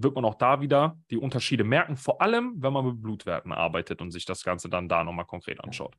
wird 0.03 0.15
man 0.15 0.25
auch 0.25 0.35
da 0.35 0.61
wieder 0.61 0.97
die 1.09 1.17
Unterschiede 1.17 1.63
merken, 1.63 1.97
vor 1.97 2.21
allem 2.21 2.55
wenn 2.57 2.73
man 2.73 2.85
mit 2.85 3.01
Blutwerten 3.01 3.51
arbeitet 3.51 4.01
und 4.01 4.11
sich 4.11 4.25
das 4.25 4.43
Ganze 4.43 4.69
dann 4.69 4.87
da 4.87 5.03
nochmal 5.03 5.25
konkret 5.25 5.63
anschaut. 5.63 5.95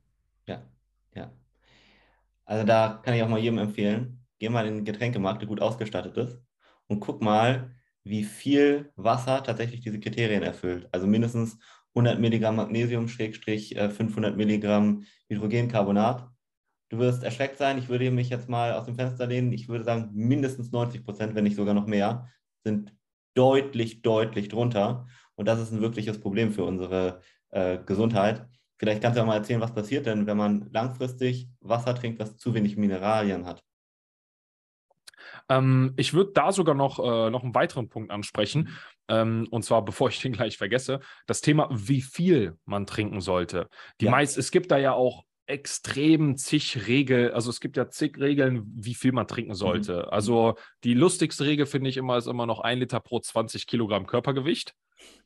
Ja, 0.46 0.62
ja. 1.14 1.30
Also 2.44 2.66
da 2.66 3.00
kann 3.02 3.14
ich 3.14 3.22
auch 3.22 3.28
mal 3.28 3.38
jedem 3.38 3.58
empfehlen, 3.58 4.24
geh 4.38 4.48
mal 4.48 4.66
in 4.66 4.76
den 4.76 4.84
Getränkemarkt, 4.84 5.40
der 5.40 5.48
gut 5.48 5.60
ausgestattet 5.60 6.16
ist 6.16 6.42
und 6.86 7.00
guck 7.00 7.22
mal, 7.22 7.74
wie 8.04 8.24
viel 8.24 8.92
Wasser 8.96 9.42
tatsächlich 9.42 9.80
diese 9.80 10.00
Kriterien 10.00 10.42
erfüllt. 10.42 10.88
Also 10.92 11.06
mindestens 11.06 11.58
100 11.94 12.18
Milligramm 12.18 12.56
Magnesium, 12.56 13.08
Schrägstrich 13.08 13.76
500 13.76 14.32
äh, 14.32 14.36
Milligramm 14.36 15.04
Hydrogencarbonat. 15.28 16.28
Du 16.88 16.98
wirst 16.98 17.22
erschreckt 17.22 17.58
sein. 17.58 17.78
Ich 17.78 17.88
würde 17.88 18.10
mich 18.10 18.28
jetzt 18.28 18.48
mal 18.48 18.72
aus 18.72 18.86
dem 18.86 18.96
Fenster 18.96 19.26
lehnen. 19.26 19.52
Ich 19.52 19.68
würde 19.68 19.84
sagen, 19.84 20.10
mindestens 20.12 20.72
90 20.72 21.04
Prozent, 21.04 21.34
wenn 21.34 21.44
nicht 21.44 21.56
sogar 21.56 21.74
noch 21.74 21.86
mehr, 21.86 22.28
sind 22.64 22.94
deutlich, 23.34 24.02
deutlich 24.02 24.48
drunter. 24.48 25.06
Und 25.34 25.46
das 25.46 25.60
ist 25.60 25.72
ein 25.72 25.80
wirkliches 25.80 26.20
Problem 26.20 26.52
für 26.52 26.64
unsere 26.64 27.20
äh, 27.50 27.78
Gesundheit. 27.84 28.46
Vielleicht 28.78 29.02
kannst 29.02 29.16
du 29.16 29.22
auch 29.22 29.26
mal 29.26 29.36
erzählen, 29.36 29.60
was 29.60 29.74
passiert 29.74 30.06
denn, 30.06 30.26
wenn 30.26 30.36
man 30.36 30.68
langfristig 30.72 31.48
Wasser 31.60 31.94
trinkt, 31.94 32.18
was 32.18 32.36
zu 32.36 32.52
wenig 32.54 32.76
Mineralien 32.76 33.46
hat. 33.46 33.62
Ähm, 35.48 35.94
ich 35.96 36.14
würde 36.14 36.32
da 36.32 36.52
sogar 36.52 36.74
noch, 36.74 36.98
äh, 36.98 37.30
noch 37.30 37.42
einen 37.42 37.54
weiteren 37.54 37.88
Punkt 37.88 38.10
ansprechen. 38.10 38.70
Ähm, 39.08 39.46
und 39.50 39.64
zwar, 39.64 39.84
bevor 39.84 40.08
ich 40.08 40.20
den 40.20 40.32
gleich 40.32 40.58
vergesse, 40.58 41.00
das 41.26 41.40
Thema, 41.40 41.68
wie 41.72 42.02
viel 42.02 42.56
man 42.64 42.86
trinken 42.86 43.20
sollte. 43.20 43.68
Die 44.00 44.06
ja. 44.06 44.10
meist, 44.10 44.38
es 44.38 44.50
gibt 44.50 44.70
da 44.70 44.78
ja 44.78 44.92
auch 44.92 45.24
extrem 45.52 46.36
zig 46.36 46.86
Regeln, 46.86 47.32
also 47.34 47.50
es 47.50 47.60
gibt 47.60 47.76
ja 47.76 47.90
zig 47.90 48.18
Regeln, 48.18 48.62
wie 48.74 48.94
viel 48.94 49.12
man 49.12 49.28
trinken 49.28 49.54
sollte. 49.54 50.04
Mhm. 50.04 50.08
Also 50.08 50.54
die 50.82 50.94
lustigste 50.94 51.44
Regel 51.44 51.66
finde 51.66 51.90
ich 51.90 51.98
immer 51.98 52.16
ist 52.16 52.26
immer 52.26 52.46
noch 52.46 52.60
ein 52.60 52.78
Liter 52.78 53.00
pro 53.00 53.20
20 53.20 53.66
Kilogramm 53.66 54.06
Körpergewicht, 54.06 54.74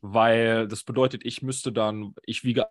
weil 0.00 0.66
das 0.66 0.82
bedeutet, 0.82 1.24
ich 1.24 1.42
müsste 1.42 1.72
dann, 1.72 2.14
ich 2.24 2.42
wiege 2.42 2.66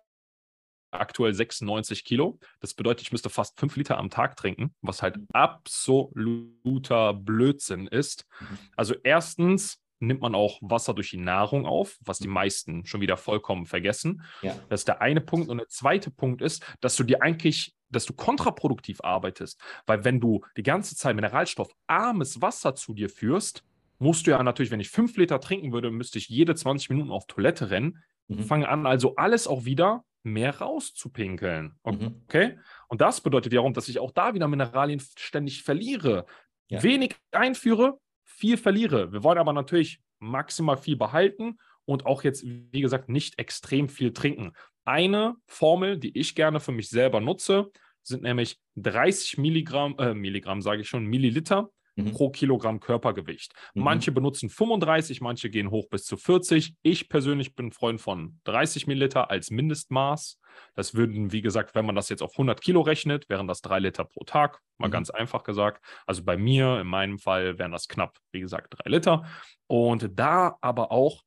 aktuell 0.90 1.32
96 1.32 2.04
Kilo. 2.04 2.38
Das 2.60 2.74
bedeutet, 2.74 3.02
ich 3.02 3.12
müsste 3.12 3.30
fast 3.30 3.58
fünf 3.58 3.76
Liter 3.76 3.98
am 3.98 4.10
Tag 4.10 4.36
trinken, 4.36 4.74
was 4.82 5.02
halt 5.02 5.16
mhm. 5.16 5.26
absoluter 5.32 7.14
Blödsinn 7.14 7.86
ist. 7.86 8.26
Mhm. 8.40 8.58
Also 8.76 8.94
erstens 9.02 9.80
nimmt 10.06 10.20
man 10.20 10.34
auch 10.34 10.58
Wasser 10.60 10.94
durch 10.94 11.10
die 11.10 11.18
Nahrung 11.18 11.66
auf, 11.66 11.98
was 12.00 12.18
die 12.18 12.28
mhm. 12.28 12.34
meisten 12.34 12.86
schon 12.86 13.00
wieder 13.00 13.16
vollkommen 13.16 13.66
vergessen. 13.66 14.22
Ja. 14.42 14.54
Das 14.68 14.80
ist 14.80 14.88
der 14.88 15.00
eine 15.00 15.20
Punkt. 15.20 15.48
Und 15.48 15.58
der 15.58 15.68
zweite 15.68 16.10
Punkt 16.10 16.42
ist, 16.42 16.64
dass 16.80 16.96
du 16.96 17.04
dir 17.04 17.22
eigentlich, 17.22 17.74
dass 17.90 18.06
du 18.06 18.14
kontraproduktiv 18.14 19.00
arbeitest. 19.02 19.60
Weil 19.86 20.04
wenn 20.04 20.20
du 20.20 20.42
die 20.56 20.62
ganze 20.62 20.96
Zeit 20.96 21.16
mineralstoffarmes 21.16 22.40
Wasser 22.42 22.74
zu 22.74 22.94
dir 22.94 23.08
führst, 23.08 23.64
musst 23.98 24.26
du 24.26 24.30
ja 24.30 24.42
natürlich, 24.42 24.70
wenn 24.70 24.80
ich 24.80 24.90
fünf 24.90 25.16
Liter 25.16 25.40
trinken 25.40 25.72
würde, 25.72 25.90
müsste 25.90 26.18
ich 26.18 26.28
jede 26.28 26.54
20 26.54 26.90
Minuten 26.90 27.10
auf 27.10 27.26
Toilette 27.26 27.70
rennen. 27.70 28.02
Mhm. 28.28 28.44
Fange 28.44 28.68
an, 28.68 28.86
also 28.86 29.16
alles 29.16 29.46
auch 29.46 29.64
wieder 29.64 30.04
mehr 30.22 30.58
rauszupinkeln. 30.58 31.78
Mhm. 31.84 32.22
Okay? 32.24 32.48
Mhm. 32.48 32.60
Und 32.88 33.00
das 33.00 33.20
bedeutet 33.20 33.52
wiederum, 33.52 33.72
dass 33.72 33.88
ich 33.88 33.98
auch 33.98 34.10
da 34.10 34.34
wieder 34.34 34.48
Mineralien 34.48 35.00
ständig 35.16 35.62
verliere. 35.62 36.26
Ja. 36.68 36.82
Wenig 36.82 37.14
einführe, 37.30 37.98
viel 38.36 38.56
verliere. 38.56 39.12
Wir 39.12 39.22
wollen 39.22 39.38
aber 39.38 39.52
natürlich 39.52 40.00
maximal 40.18 40.76
viel 40.76 40.96
behalten 40.96 41.58
und 41.84 42.06
auch 42.06 42.22
jetzt, 42.24 42.44
wie 42.44 42.80
gesagt, 42.80 43.08
nicht 43.08 43.38
extrem 43.38 43.88
viel 43.88 44.12
trinken. 44.12 44.52
Eine 44.84 45.36
Formel, 45.46 45.98
die 45.98 46.16
ich 46.18 46.34
gerne 46.34 46.60
für 46.60 46.72
mich 46.72 46.88
selber 46.88 47.20
nutze, 47.20 47.70
sind 48.02 48.22
nämlich 48.22 48.58
30 48.76 49.38
Milligramm, 49.38 49.96
äh, 49.98 50.14
Milligramm 50.14 50.62
sage 50.62 50.82
ich 50.82 50.88
schon, 50.88 51.06
Milliliter 51.06 51.70
mhm. 51.96 52.12
pro 52.12 52.30
Kilogramm 52.30 52.80
Körpergewicht. 52.80 53.54
Mhm. 53.74 53.82
Manche 53.82 54.12
benutzen 54.12 54.48
35, 54.48 55.20
manche 55.20 55.50
gehen 55.50 55.70
hoch 55.70 55.88
bis 55.88 56.04
zu 56.04 56.16
40. 56.16 56.76
Ich 56.82 57.08
persönlich 57.08 57.54
bin 57.54 57.72
Freund 57.72 58.00
von 58.00 58.40
30 58.44 58.86
Milliliter 58.86 59.30
als 59.30 59.50
Mindestmaß. 59.50 60.38
Das 60.74 60.94
würden, 60.94 61.32
wie 61.32 61.42
gesagt, 61.42 61.74
wenn 61.74 61.86
man 61.86 61.94
das 61.94 62.08
jetzt 62.08 62.22
auf 62.22 62.32
100 62.32 62.60
Kilo 62.60 62.80
rechnet, 62.80 63.28
wären 63.28 63.46
das 63.46 63.60
drei 63.60 63.78
Liter 63.78 64.04
pro 64.04 64.24
Tag, 64.24 64.60
mal 64.78 64.88
mhm. 64.88 64.92
ganz 64.92 65.10
einfach 65.10 65.42
gesagt. 65.42 65.84
Also 66.06 66.22
bei 66.22 66.36
mir, 66.36 66.80
in 66.80 66.86
meinem 66.86 67.18
Fall, 67.18 67.58
wären 67.58 67.72
das 67.72 67.88
knapp, 67.88 68.18
wie 68.32 68.40
gesagt, 68.40 68.74
drei 68.78 68.90
Liter. 68.90 69.26
Und 69.66 70.10
da 70.14 70.56
aber 70.60 70.92
auch 70.92 71.22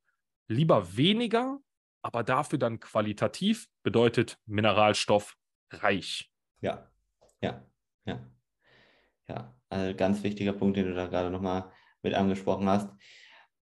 lieber 0.47 0.95
weniger, 0.95 1.59
aber 2.01 2.23
dafür 2.23 2.57
dann 2.59 2.79
qualitativ 2.79 3.67
bedeutet 3.83 4.37
mineralstoffreich. 4.45 6.31
Ja, 6.61 6.89
ja, 7.41 7.65
ja. 8.05 8.19
Ja, 9.29 9.55
also 9.69 9.95
ganz 9.95 10.23
wichtiger 10.23 10.53
Punkt, 10.53 10.75
den 10.75 10.87
du 10.87 10.95
da 10.95 11.05
gerade 11.07 11.29
nochmal 11.29 11.71
mit 12.01 12.15
angesprochen 12.15 12.67
hast. 12.67 12.89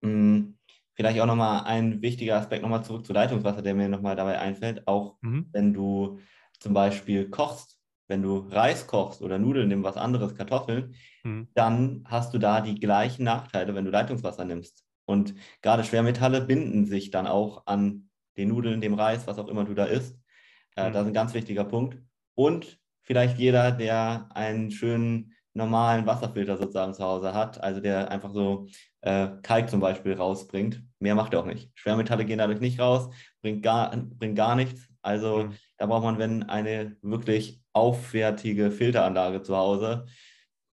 Hm, 0.02 0.56
vielleicht 0.94 1.20
auch 1.20 1.26
nochmal 1.26 1.64
ein 1.64 2.00
wichtiger 2.02 2.36
Aspekt 2.36 2.62
nochmal 2.62 2.84
zurück 2.84 3.04
zu 3.04 3.12
Leitungswasser, 3.12 3.62
der 3.62 3.74
mir 3.74 3.88
nochmal 3.88 4.16
dabei 4.16 4.38
einfällt. 4.38 4.86
Auch 4.86 5.16
mhm. 5.22 5.48
wenn 5.52 5.74
du 5.74 6.20
zum 6.60 6.72
Beispiel 6.72 7.28
kochst, 7.28 7.78
wenn 8.08 8.22
du 8.22 8.38
Reis 8.48 8.86
kochst 8.86 9.20
oder 9.20 9.38
Nudeln, 9.38 9.68
nimm 9.68 9.82
was 9.82 9.96
anderes, 9.96 10.36
Kartoffeln, 10.36 10.94
mhm. 11.24 11.48
dann 11.54 12.04
hast 12.06 12.32
du 12.32 12.38
da 12.38 12.60
die 12.60 12.78
gleichen 12.78 13.24
Nachteile, 13.24 13.74
wenn 13.74 13.84
du 13.84 13.90
Leitungswasser 13.90 14.44
nimmst. 14.44 14.84
Und 15.04 15.34
gerade 15.62 15.84
Schwermetalle 15.84 16.40
binden 16.40 16.86
sich 16.86 17.10
dann 17.10 17.26
auch 17.26 17.66
an 17.66 18.08
den 18.36 18.48
Nudeln, 18.48 18.80
dem 18.80 18.94
Reis, 18.94 19.26
was 19.26 19.38
auch 19.38 19.48
immer 19.48 19.64
du 19.64 19.74
da 19.74 19.84
isst. 19.84 20.18
Äh, 20.76 20.88
mhm. 20.88 20.92
Das 20.92 21.02
ist 21.02 21.08
ein 21.08 21.14
ganz 21.14 21.34
wichtiger 21.34 21.64
Punkt. 21.64 21.98
Und 22.34 22.78
vielleicht 23.02 23.38
jeder, 23.38 23.72
der 23.72 24.28
einen 24.34 24.70
schönen 24.70 25.32
normalen 25.56 26.06
Wasserfilter 26.06 26.56
sozusagen 26.56 26.94
zu 26.94 27.02
Hause 27.02 27.32
hat, 27.32 27.62
also 27.62 27.80
der 27.80 28.10
einfach 28.10 28.32
so 28.32 28.68
äh, 29.00 29.28
Kalk 29.42 29.70
zum 29.70 29.80
Beispiel 29.80 30.14
rausbringt. 30.14 30.82
Mehr 31.00 31.14
macht 31.14 31.32
er 31.32 31.40
auch 31.40 31.46
nicht. 31.46 31.70
Schwermetalle 31.74 32.24
gehen 32.24 32.38
dadurch 32.38 32.60
nicht 32.60 32.78
raus, 32.78 33.08
bringt 33.40 33.62
gar, 33.62 33.96
bringt 33.96 34.36
gar 34.36 34.54
nichts. 34.54 34.88
Also 35.02 35.44
mhm. 35.44 35.54
da 35.78 35.86
braucht 35.86 36.04
man, 36.04 36.18
wenn 36.18 36.42
eine 36.44 36.96
wirklich 37.00 37.62
aufwertige 37.72 38.70
Filteranlage 38.70 39.42
zu 39.42 39.56
Hause, 39.56 40.06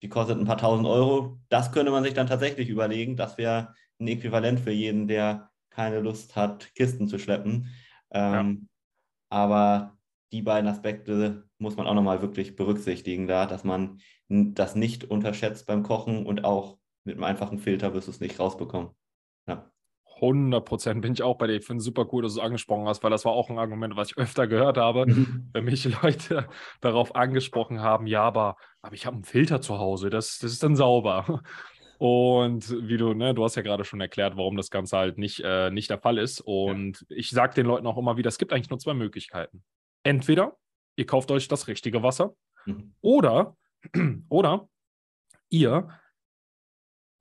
die 0.02 0.10
kostet 0.10 0.38
ein 0.38 0.46
paar 0.46 0.58
tausend 0.58 0.88
Euro. 0.88 1.40
Das 1.50 1.72
könnte 1.72 1.92
man 1.92 2.04
sich 2.04 2.14
dann 2.14 2.28
tatsächlich 2.28 2.68
überlegen. 2.68 3.16
Das 3.16 3.38
wäre 3.38 3.74
ein 4.00 4.08
Äquivalent 4.08 4.60
für 4.60 4.72
jeden, 4.72 5.08
der 5.08 5.50
keine 5.70 6.02
Lust 6.02 6.36
hat, 6.36 6.74
Kisten 6.76 7.08
zu 7.08 7.18
schleppen. 7.18 7.70
Ähm, 8.12 8.68
ja. 9.32 9.38
Aber 9.38 9.93
die 10.34 10.42
beiden 10.42 10.70
Aspekte 10.70 11.48
muss 11.60 11.78
man 11.78 11.88
auch 11.88 11.94
nochmal 11.94 12.22
wirklich 12.22 12.56
berücksichtigen, 12.56 13.28
da, 13.28 13.46
dass 13.46 13.64
man 13.64 14.00
das 14.28 14.76
nicht 14.76 15.06
unterschätzt 15.06 15.68
beim 15.68 15.84
Kochen 15.84 16.26
und 16.26 16.44
auch 16.44 16.80
mit 17.06 17.16
einem 17.16 17.24
einfachen 17.24 17.60
Filter 17.60 17.94
wirst 17.94 18.08
du 18.08 18.12
es 18.12 18.20
nicht 18.20 18.40
rausbekommen. 18.40 18.90
Ja. 19.48 19.70
100 20.16 20.66
Prozent 20.66 21.02
bin 21.02 21.14
ich 21.14 21.22
auch 21.22 21.38
bei 21.38 21.48
dir. 21.48 21.58
Ich 21.58 21.66
finde 21.66 21.80
es 21.80 21.86
super 21.86 22.08
cool, 22.12 22.24
dass 22.24 22.34
du 22.34 22.40
es 22.40 22.46
angesprochen 22.46 22.88
hast, 22.88 23.04
weil 23.04 23.12
das 23.12 23.26
war 23.26 23.34
auch 23.34 23.50
ein 23.50 23.60
Argument, 23.60 23.96
was 23.96 24.12
ich 24.12 24.18
öfter 24.18 24.48
gehört 24.48 24.78
habe, 24.78 25.06
wenn 25.54 25.66
mich 25.66 25.86
Leute 26.02 26.48
darauf 26.82 27.16
angesprochen 27.16 27.82
haben, 27.82 28.08
ja, 28.08 28.24
aber, 28.24 28.58
aber 28.82 28.96
ich 28.96 29.06
habe 29.06 29.16
einen 29.16 29.26
Filter 29.26 29.62
zu 29.62 29.78
Hause, 29.78 30.10
das, 30.10 30.40
das 30.40 30.52
ist 30.52 30.64
dann 30.64 30.76
sauber. 30.76 31.42
Und 32.00 32.70
wie 32.88 32.98
du, 32.98 33.14
ne, 33.14 33.34
du 33.34 33.44
hast 33.44 33.56
ja 33.56 33.62
gerade 33.62 33.86
schon 33.86 34.02
erklärt, 34.02 34.36
warum 34.36 34.58
das 34.58 34.72
Ganze 34.72 34.98
halt 34.98 35.18
nicht, 35.18 35.42
äh, 35.42 35.70
nicht 35.70 35.90
der 35.90 36.00
Fall 36.00 36.18
ist. 36.18 36.42
Und 36.42 37.06
ja. 37.08 37.18
ich 37.18 37.30
sage 37.30 37.54
den 37.54 37.66
Leuten 37.66 37.88
auch 37.88 37.98
immer 37.98 38.18
wieder, 38.18 38.28
es 38.28 38.38
gibt 38.38 38.52
eigentlich 38.52 38.70
nur 38.70 38.80
zwei 38.80 38.94
Möglichkeiten. 38.94 39.64
Entweder 40.04 40.58
ihr 40.96 41.06
kauft 41.06 41.32
euch 41.32 41.48
das 41.48 41.68
richtige 41.68 42.04
Wasser 42.04 42.36
mhm. 42.66 42.94
oder, 43.02 43.56
oder 44.30 44.68
ihr 45.50 45.90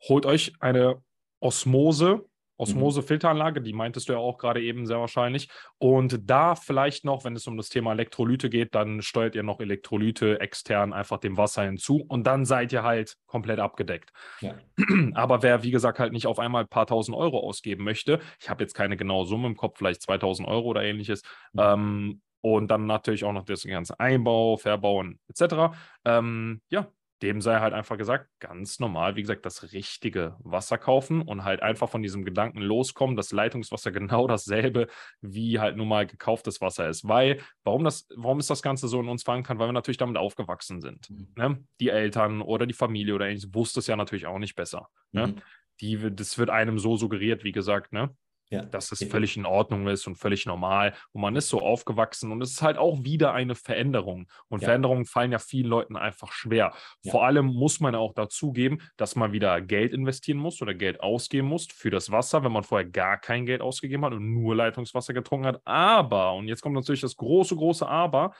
holt 0.08 0.26
euch 0.26 0.52
eine 0.60 1.02
Osmose, 1.40 2.26
Osmose-Filteranlage, 2.62 3.60
die 3.60 3.72
meintest 3.72 4.08
du 4.08 4.12
ja 4.12 4.20
auch 4.20 4.38
gerade 4.38 4.62
eben 4.62 4.86
sehr 4.86 5.00
wahrscheinlich. 5.00 5.48
Und 5.78 6.30
da 6.30 6.54
vielleicht 6.54 7.04
noch, 7.04 7.24
wenn 7.24 7.34
es 7.34 7.46
um 7.48 7.56
das 7.56 7.68
Thema 7.68 7.92
Elektrolyte 7.92 8.50
geht, 8.50 8.74
dann 8.74 9.02
steuert 9.02 9.34
ihr 9.34 9.42
noch 9.42 9.58
Elektrolyte 9.58 10.40
extern 10.40 10.92
einfach 10.92 11.18
dem 11.18 11.36
Wasser 11.36 11.64
hinzu 11.64 12.04
und 12.06 12.24
dann 12.24 12.44
seid 12.44 12.72
ihr 12.72 12.84
halt 12.84 13.16
komplett 13.26 13.58
abgedeckt. 13.58 14.12
Ja. 14.40 14.54
Aber 15.14 15.42
wer, 15.42 15.64
wie 15.64 15.72
gesagt, 15.72 15.98
halt 15.98 16.12
nicht 16.12 16.26
auf 16.28 16.38
einmal 16.38 16.62
ein 16.62 16.68
paar 16.68 16.86
tausend 16.86 17.16
Euro 17.16 17.40
ausgeben 17.40 17.82
möchte, 17.82 18.20
ich 18.40 18.48
habe 18.48 18.62
jetzt 18.62 18.74
keine 18.74 18.96
genaue 18.96 19.26
Summe 19.26 19.48
im 19.48 19.56
Kopf, 19.56 19.78
vielleicht 19.78 20.02
2000 20.02 20.46
Euro 20.46 20.68
oder 20.68 20.84
ähnliches, 20.84 21.22
mhm. 21.52 21.60
ähm, 21.60 22.22
und 22.42 22.70
dann 22.70 22.86
natürlich 22.86 23.24
auch 23.24 23.32
noch 23.32 23.44
das 23.44 23.64
ganze 23.64 23.98
Einbau, 23.98 24.58
Verbauen 24.58 25.18
etc. 25.28 25.74
Ähm, 26.04 26.60
ja, 26.68 26.88
dem 27.22 27.40
sei 27.40 27.60
halt 27.60 27.72
einfach 27.72 27.96
gesagt, 27.96 28.28
ganz 28.40 28.80
normal, 28.80 29.14
wie 29.14 29.22
gesagt, 29.22 29.46
das 29.46 29.72
richtige 29.72 30.36
Wasser 30.40 30.76
kaufen 30.76 31.22
und 31.22 31.44
halt 31.44 31.62
einfach 31.62 31.88
von 31.88 32.02
diesem 32.02 32.24
Gedanken 32.24 32.60
loskommen, 32.60 33.16
dass 33.16 33.30
Leitungswasser 33.30 33.92
genau 33.92 34.26
dasselbe 34.26 34.88
wie 35.20 35.60
halt 35.60 35.76
nun 35.76 35.88
mal 35.88 36.06
gekauftes 36.06 36.60
Wasser 36.60 36.88
ist. 36.88 37.06
Weil, 37.06 37.40
warum, 37.62 37.84
das, 37.84 38.08
warum 38.16 38.40
ist 38.40 38.50
das 38.50 38.60
Ganze 38.60 38.88
so 38.88 39.00
in 39.00 39.08
uns 39.08 39.22
verankert? 39.22 39.58
Weil 39.58 39.68
wir 39.68 39.72
natürlich 39.72 39.98
damit 39.98 40.16
aufgewachsen 40.16 40.80
sind. 40.80 41.08
Mhm. 41.10 41.28
Ne? 41.36 41.64
Die 41.80 41.90
Eltern 41.90 42.42
oder 42.42 42.66
die 42.66 42.74
Familie 42.74 43.14
oder 43.14 43.26
ähnliches 43.26 43.54
wusste 43.54 43.80
es 43.80 43.86
ja 43.86 43.96
natürlich 43.96 44.26
auch 44.26 44.38
nicht 44.38 44.56
besser. 44.56 44.88
Ne? 45.12 45.28
Mhm. 45.28 45.34
Ne? 45.34 45.42
Die, 45.80 46.14
das 46.14 46.38
wird 46.38 46.50
einem 46.50 46.78
so 46.78 46.96
suggeriert, 46.96 47.44
wie 47.44 47.52
gesagt, 47.52 47.92
ne? 47.92 48.14
Ja. 48.52 48.66
Dass 48.66 48.92
es 48.92 49.02
völlig 49.04 49.38
in 49.38 49.46
Ordnung 49.46 49.88
ist 49.88 50.06
und 50.06 50.16
völlig 50.16 50.44
normal. 50.44 50.92
Und 51.12 51.22
man 51.22 51.34
ist 51.36 51.48
so 51.48 51.60
aufgewachsen 51.60 52.30
und 52.32 52.42
es 52.42 52.50
ist 52.50 52.60
halt 52.60 52.76
auch 52.76 53.02
wieder 53.02 53.32
eine 53.32 53.54
Veränderung. 53.54 54.28
Und 54.48 54.60
ja. 54.60 54.66
Veränderungen 54.66 55.06
fallen 55.06 55.32
ja 55.32 55.38
vielen 55.38 55.68
Leuten 55.68 55.96
einfach 55.96 56.32
schwer. 56.32 56.74
Ja. 57.02 57.10
Vor 57.10 57.24
allem 57.24 57.46
muss 57.46 57.80
man 57.80 57.94
auch 57.94 58.12
dazugeben, 58.12 58.82
dass 58.98 59.16
man 59.16 59.32
wieder 59.32 59.62
Geld 59.62 59.94
investieren 59.94 60.36
muss 60.36 60.60
oder 60.60 60.74
Geld 60.74 61.00
ausgeben 61.00 61.48
muss 61.48 61.66
für 61.72 61.88
das 61.88 62.10
Wasser, 62.10 62.44
wenn 62.44 62.52
man 62.52 62.62
vorher 62.62 62.86
gar 62.86 63.18
kein 63.18 63.46
Geld 63.46 63.62
ausgegeben 63.62 64.04
hat 64.04 64.12
und 64.12 64.34
nur 64.34 64.54
Leitungswasser 64.54 65.14
getrunken 65.14 65.46
hat. 65.46 65.62
Aber, 65.64 66.34
und 66.34 66.46
jetzt 66.46 66.60
kommt 66.60 66.74
natürlich 66.74 67.00
das 67.00 67.16
große, 67.16 67.56
große 67.56 67.88
Aber, 67.88 68.34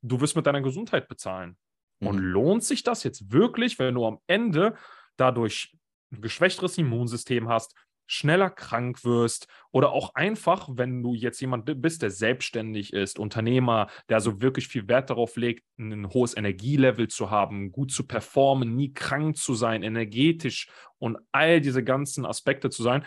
du 0.00 0.22
wirst 0.22 0.36
mit 0.36 0.46
deiner 0.46 0.62
Gesundheit 0.62 1.06
bezahlen. 1.06 1.58
Mhm. 2.00 2.06
Und 2.06 2.18
lohnt 2.18 2.64
sich 2.64 2.82
das 2.82 3.04
jetzt 3.04 3.30
wirklich, 3.30 3.78
wenn 3.78 3.94
du 3.94 4.06
am 4.06 4.20
Ende 4.26 4.74
dadurch 5.18 5.76
ein 6.12 6.22
geschwächteres 6.22 6.78
Immunsystem 6.78 7.48
hast, 7.48 7.74
schneller 8.10 8.50
krank 8.50 9.04
wirst 9.04 9.46
oder 9.70 9.92
auch 9.92 10.16
einfach, 10.16 10.68
wenn 10.72 11.00
du 11.00 11.14
jetzt 11.14 11.40
jemand 11.40 11.64
bist, 11.80 12.02
der 12.02 12.10
selbstständig 12.10 12.92
ist, 12.92 13.20
Unternehmer, 13.20 13.88
der 14.08 14.20
so 14.20 14.42
wirklich 14.42 14.66
viel 14.66 14.88
Wert 14.88 15.10
darauf 15.10 15.36
legt, 15.36 15.64
ein 15.78 16.08
hohes 16.08 16.36
Energielevel 16.36 17.06
zu 17.06 17.30
haben, 17.30 17.70
gut 17.70 17.92
zu 17.92 18.08
performen, 18.08 18.74
nie 18.74 18.92
krank 18.92 19.36
zu 19.36 19.54
sein, 19.54 19.84
energetisch 19.84 20.68
und 20.98 21.18
all 21.30 21.60
diese 21.60 21.84
ganzen 21.84 22.26
Aspekte 22.26 22.68
zu 22.68 22.82
sein, 22.82 23.04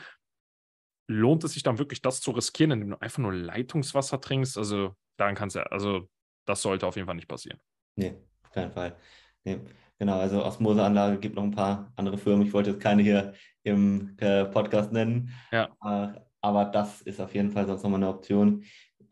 lohnt 1.10 1.44
es 1.44 1.52
sich 1.52 1.64
dann 1.64 1.80
wirklich, 1.80 2.02
das 2.02 2.22
zu 2.22 2.32
riskieren, 2.32 2.72
indem 2.72 2.92
du 2.92 3.02
einfach 3.02 3.20
nur 3.20 3.34
Leitungswasser 3.34 4.22
trinkst? 4.22 4.58
Also, 4.58 4.96
daran 5.18 5.36
kannst 5.36 5.58
du, 5.58 5.70
also, 5.70 6.10
das 6.46 6.62
sollte 6.62 6.88
auf 6.88 6.96
jeden 6.96 7.08
Fall 7.08 7.16
nicht 7.16 7.28
passieren. 7.28 7.60
Nee, 7.98 8.16
auf 8.44 8.52
keinen 8.52 8.72
Fall. 8.72 8.96
Nee. 9.44 9.60
Genau, 10.00 10.20
also 10.20 10.44
Osmoseanlage 10.44 11.20
gibt 11.20 11.36
noch 11.36 11.44
ein 11.44 11.52
paar 11.52 11.92
andere 11.96 12.18
Firmen. 12.18 12.46
Ich 12.46 12.54
wollte 12.54 12.72
jetzt 12.72 12.82
keine 12.82 13.04
hier 13.04 13.34
im 13.64 14.16
äh, 14.20 14.46
Podcast 14.46 14.92
nennen. 14.92 15.32
Ja. 15.52 15.70
Äh, 15.84 16.20
aber 16.42 16.66
das 16.66 17.02
ist 17.02 17.22
auf 17.22 17.34
jeden 17.34 17.52
Fall 17.52 17.66
sonst 17.66 17.84
nochmal 17.84 18.00
eine 18.00 18.10
Option. 18.10 18.64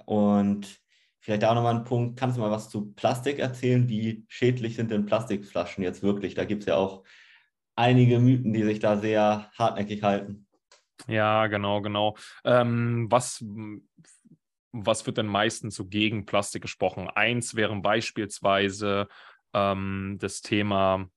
Und 0.05 0.81
vielleicht 1.19 1.45
auch 1.45 1.55
nochmal 1.55 1.75
ein 1.75 1.83
Punkt, 1.83 2.19
kannst 2.19 2.37
du 2.37 2.41
mal 2.41 2.51
was 2.51 2.69
zu 2.69 2.91
Plastik 2.93 3.39
erzählen? 3.39 3.87
Wie 3.87 4.25
schädlich 4.27 4.75
sind 4.75 4.91
denn 4.91 5.05
Plastikflaschen 5.05 5.83
jetzt 5.83 6.03
wirklich? 6.03 6.33
Da 6.33 6.43
gibt 6.43 6.63
es 6.63 6.67
ja 6.67 6.75
auch 6.75 7.03
einige 7.75 8.19
Mythen, 8.19 8.53
die 8.53 8.63
sich 8.63 8.79
da 8.79 8.97
sehr 8.97 9.49
hartnäckig 9.57 10.03
halten. 10.03 10.47
Ja, 11.07 11.47
genau, 11.47 11.81
genau. 11.81 12.15
Ähm, 12.43 13.07
was, 13.09 13.43
was 14.71 15.05
wird 15.05 15.17
denn 15.17 15.27
meistens 15.27 15.75
so 15.75 15.85
gegen 15.85 16.25
Plastik 16.25 16.61
gesprochen? 16.61 17.09
Eins 17.09 17.55
wären 17.55 17.81
beispielsweise 17.81 19.07
ähm, 19.53 20.17
das 20.19 20.41
Thema 20.41 21.09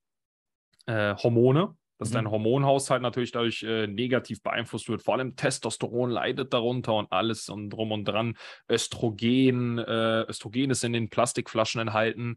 äh, 0.86 1.14
Hormone, 1.16 1.76
dass 1.98 2.10
mhm. 2.10 2.14
dein 2.14 2.30
Hormonhaushalt 2.30 3.02
natürlich 3.02 3.32
dadurch 3.32 3.62
äh, 3.62 3.86
negativ 3.86 4.42
beeinflusst 4.42 4.88
wird. 4.88 5.02
Vor 5.02 5.14
allem 5.14 5.36
Testosteron 5.36 6.10
leidet 6.10 6.52
darunter 6.52 6.94
und 6.94 7.10
alles 7.12 7.48
und 7.48 7.70
drum 7.70 7.92
und 7.92 8.04
dran. 8.04 8.36
Östrogen, 8.68 9.78
äh, 9.78 10.22
Östrogen 10.22 10.70
ist 10.70 10.84
in 10.84 10.92
den 10.92 11.08
Plastikflaschen 11.08 11.80
enthalten, 11.80 12.36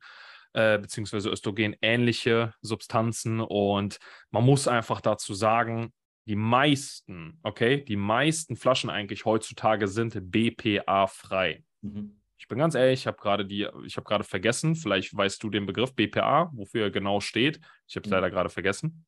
äh, 0.54 0.80
beziehungsweise 0.80 1.30
Östrogen-ähnliche 1.30 2.54
Substanzen. 2.62 3.42
Und 3.42 3.98
man 4.32 4.44
muss 4.44 4.68
einfach 4.68 5.02
dazu 5.02 5.34
sagen, 5.34 5.92
die 6.28 6.36
meisten, 6.36 7.40
okay, 7.44 7.84
die 7.84 7.96
meisten 7.96 8.58
Flaschen 8.58 8.90
eigentlich 8.90 9.26
heutzutage 9.26 9.88
sind 9.88 10.20
BPA-frei. 10.30 11.64
Mhm. 11.82 12.20
Ich 12.38 12.48
bin 12.48 12.58
ganz 12.58 12.76
ehrlich, 12.76 13.02
ich 13.02 13.08
habe 13.08 13.18
gerade 13.18 13.46
die, 13.46 13.68
ich 13.86 13.98
habe 13.98 14.06
gerade 14.06 14.24
vergessen, 14.24 14.76
vielleicht 14.76 15.16
weißt 15.16 15.42
du 15.42 15.50
den 15.50 15.66
Begriff 15.66 15.96
BPA, 15.96 16.52
wofür 16.54 16.84
er 16.84 16.92
genau 16.92 17.20
steht. 17.20 17.60
Ich 17.88 17.96
habe 17.96 18.04
es 18.04 18.10
mhm. 18.10 18.14
leider 18.14 18.30
gerade 18.30 18.50
vergessen. 18.50 19.06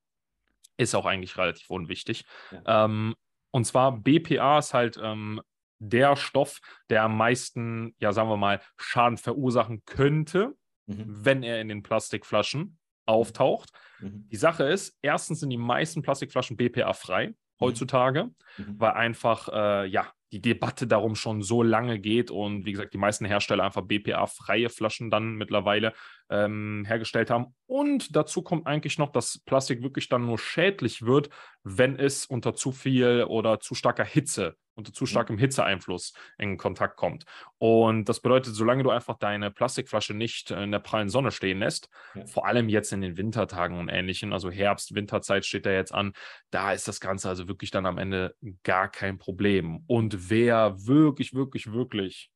Ist 0.77 0.95
auch 0.95 1.05
eigentlich 1.05 1.38
relativ 1.38 1.69
unwichtig. 1.69 2.25
Ja. 2.51 2.86
Ähm, 2.86 3.15
und 3.51 3.65
zwar 3.65 3.98
BPA 3.98 4.59
ist 4.59 4.74
halt 4.74 5.00
ähm, 5.01 5.41
der 5.79 6.15
Stoff, 6.15 6.59
der 6.89 7.03
am 7.03 7.17
meisten, 7.17 7.95
ja, 8.00 8.12
sagen 8.12 8.29
wir 8.29 8.38
mal, 8.38 8.62
Schaden 8.77 9.17
verursachen 9.17 9.83
könnte, 9.86 10.55
mhm. 10.86 11.03
wenn 11.07 11.43
er 11.43 11.62
in 11.62 11.69
den 11.69 11.83
Plastikflaschen 11.83 12.77
auftaucht. 13.05 13.71
Mhm. 14.00 14.27
Die 14.29 14.38
Sache 14.38 14.65
ist, 14.65 14.98
erstens 15.01 15.39
sind 15.39 15.50
die 15.50 15.57
meisten 15.57 16.01
Plastikflaschen 16.01 16.57
BPA-frei 16.57 17.29
mhm. 17.29 17.36
heutzutage, 17.59 18.25
mhm. 18.57 18.75
weil 18.79 18.91
einfach, 18.91 19.50
äh, 19.51 19.88
ja, 19.88 20.12
die 20.31 20.41
Debatte 20.41 20.88
darum 20.88 21.15
schon 21.15 21.41
so 21.41 21.63
lange 21.63 22.00
geht 22.00 22.31
und 22.31 22.65
wie 22.65 22.71
gesagt, 22.71 22.93
die 22.93 23.00
meisten 23.00 23.25
Hersteller 23.25 23.63
einfach 23.63 23.81
BPA-freie 23.81 24.69
Flaschen 24.69 25.09
dann 25.09 25.36
mittlerweile 25.36 25.93
ähm, 26.29 26.83
hergestellt 26.86 27.29
haben. 27.29 27.55
Und 27.65 28.15
dazu 28.15 28.41
kommt 28.43 28.67
eigentlich 28.67 28.98
noch, 28.98 29.12
dass 29.12 29.39
Plastik 29.39 29.81
wirklich 29.81 30.09
dann 30.09 30.25
nur 30.25 30.38
schädlich 30.38 31.01
wird, 31.01 31.29
wenn 31.63 31.98
es 31.98 32.25
unter 32.25 32.53
zu 32.53 32.71
viel 32.71 33.25
oder 33.27 33.59
zu 33.59 33.74
starker 33.75 34.05
Hitze 34.05 34.55
unter 34.79 34.93
zu 34.93 35.05
starkem 35.05 35.38
Hitzeeinfluss 35.38 36.13
in 36.38 36.57
Kontakt 36.57 36.98
kommt. 36.98 37.25
Und 37.57 38.09
das 38.09 38.19
bedeutet, 38.19 38.55
solange 38.55 38.83
du 38.83 38.89
einfach 38.89 39.17
deine 39.17 39.51
Plastikflasche 39.51 40.13
nicht 40.13 40.51
in 40.51 40.71
der 40.71 40.79
prallen 40.79 41.09
Sonne 41.09 41.31
stehen 41.31 41.59
lässt, 41.59 41.89
ja. 42.15 42.25
vor 42.25 42.48
allem 42.48 42.69
jetzt 42.69 42.91
in 42.91 43.01
den 43.01 43.17
Wintertagen 43.17 43.77
und 43.77 43.89
ähnlichen, 43.89 44.33
also 44.33 44.50
Herbst, 44.50 44.95
Winterzeit 44.95 45.45
steht 45.45 45.65
da 45.65 45.71
jetzt 45.71 45.93
an, 45.93 46.13
da 46.50 46.74
ist 46.74 46.88
das 46.88 47.00
Ganze 47.00 47.29
also 47.29 47.48
wirklich 47.48 47.71
dann 47.71 47.86
am 47.86 47.98
Ende 47.98 48.36
gar 48.63 48.89
kein 48.89 49.17
Problem. 49.19 49.83
Und 49.88 50.29
wer 50.29 50.88
wirklich, 50.88 51.33
wirklich, 51.33 51.71
wirklich 51.71 52.31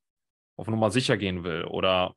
auf 0.56 0.68
Nummer 0.68 0.92
sicher 0.92 1.18
gehen 1.18 1.44
will 1.44 1.64
oder 1.64 2.16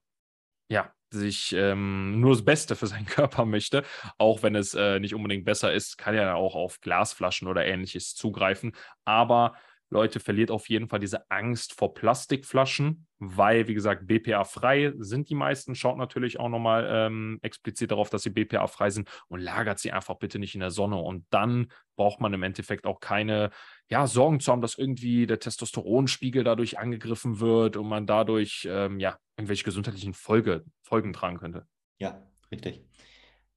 ja, 0.68 0.92
sich 1.10 1.52
ähm, 1.52 2.20
nur 2.20 2.32
das 2.32 2.44
Beste 2.44 2.76
für 2.76 2.86
seinen 2.86 3.06
Körper 3.06 3.44
möchte, 3.44 3.84
auch 4.18 4.42
wenn 4.42 4.54
es 4.54 4.74
äh, 4.74 5.00
nicht 5.00 5.14
unbedingt 5.14 5.44
besser 5.44 5.72
ist, 5.72 5.98
kann 5.98 6.14
ja 6.14 6.34
auch 6.34 6.54
auf 6.54 6.80
Glasflaschen 6.80 7.48
oder 7.48 7.64
ähnliches 7.66 8.14
zugreifen. 8.14 8.74
Aber 9.04 9.56
Leute, 9.88 10.18
verliert 10.18 10.50
auf 10.50 10.68
jeden 10.68 10.88
Fall 10.88 10.98
diese 10.98 11.30
Angst 11.30 11.72
vor 11.74 11.94
Plastikflaschen, 11.94 13.06
weil, 13.18 13.68
wie 13.68 13.74
gesagt, 13.74 14.06
BPA-frei 14.06 14.92
sind 14.98 15.30
die 15.30 15.34
meisten. 15.34 15.74
Schaut 15.74 15.96
natürlich 15.96 16.40
auch 16.40 16.48
nochmal 16.48 16.88
ähm, 16.90 17.38
explizit 17.42 17.92
darauf, 17.92 18.10
dass 18.10 18.22
sie 18.22 18.30
BPA-frei 18.30 18.90
sind 18.90 19.08
und 19.28 19.40
lagert 19.40 19.78
sie 19.78 19.92
einfach 19.92 20.16
bitte 20.16 20.38
nicht 20.38 20.54
in 20.54 20.60
der 20.60 20.70
Sonne. 20.70 20.96
Und 20.96 21.24
dann 21.30 21.68
braucht 21.94 22.20
man 22.20 22.34
im 22.34 22.42
Endeffekt 22.42 22.84
auch 22.84 23.00
keine 23.00 23.50
ja, 23.88 24.06
Sorgen 24.06 24.40
zu 24.40 24.50
haben, 24.50 24.60
dass 24.60 24.76
irgendwie 24.76 25.26
der 25.26 25.38
Testosteronspiegel 25.38 26.42
dadurch 26.42 26.78
angegriffen 26.78 27.38
wird 27.38 27.76
und 27.76 27.88
man 27.88 28.06
dadurch 28.06 28.66
ähm, 28.68 28.98
ja, 28.98 29.18
irgendwelche 29.36 29.64
gesundheitlichen 29.64 30.14
Folge, 30.14 30.64
Folgen 30.82 31.12
tragen 31.12 31.38
könnte. 31.38 31.66
Ja, 31.98 32.26
richtig. 32.50 32.84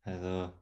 Also, 0.04 0.54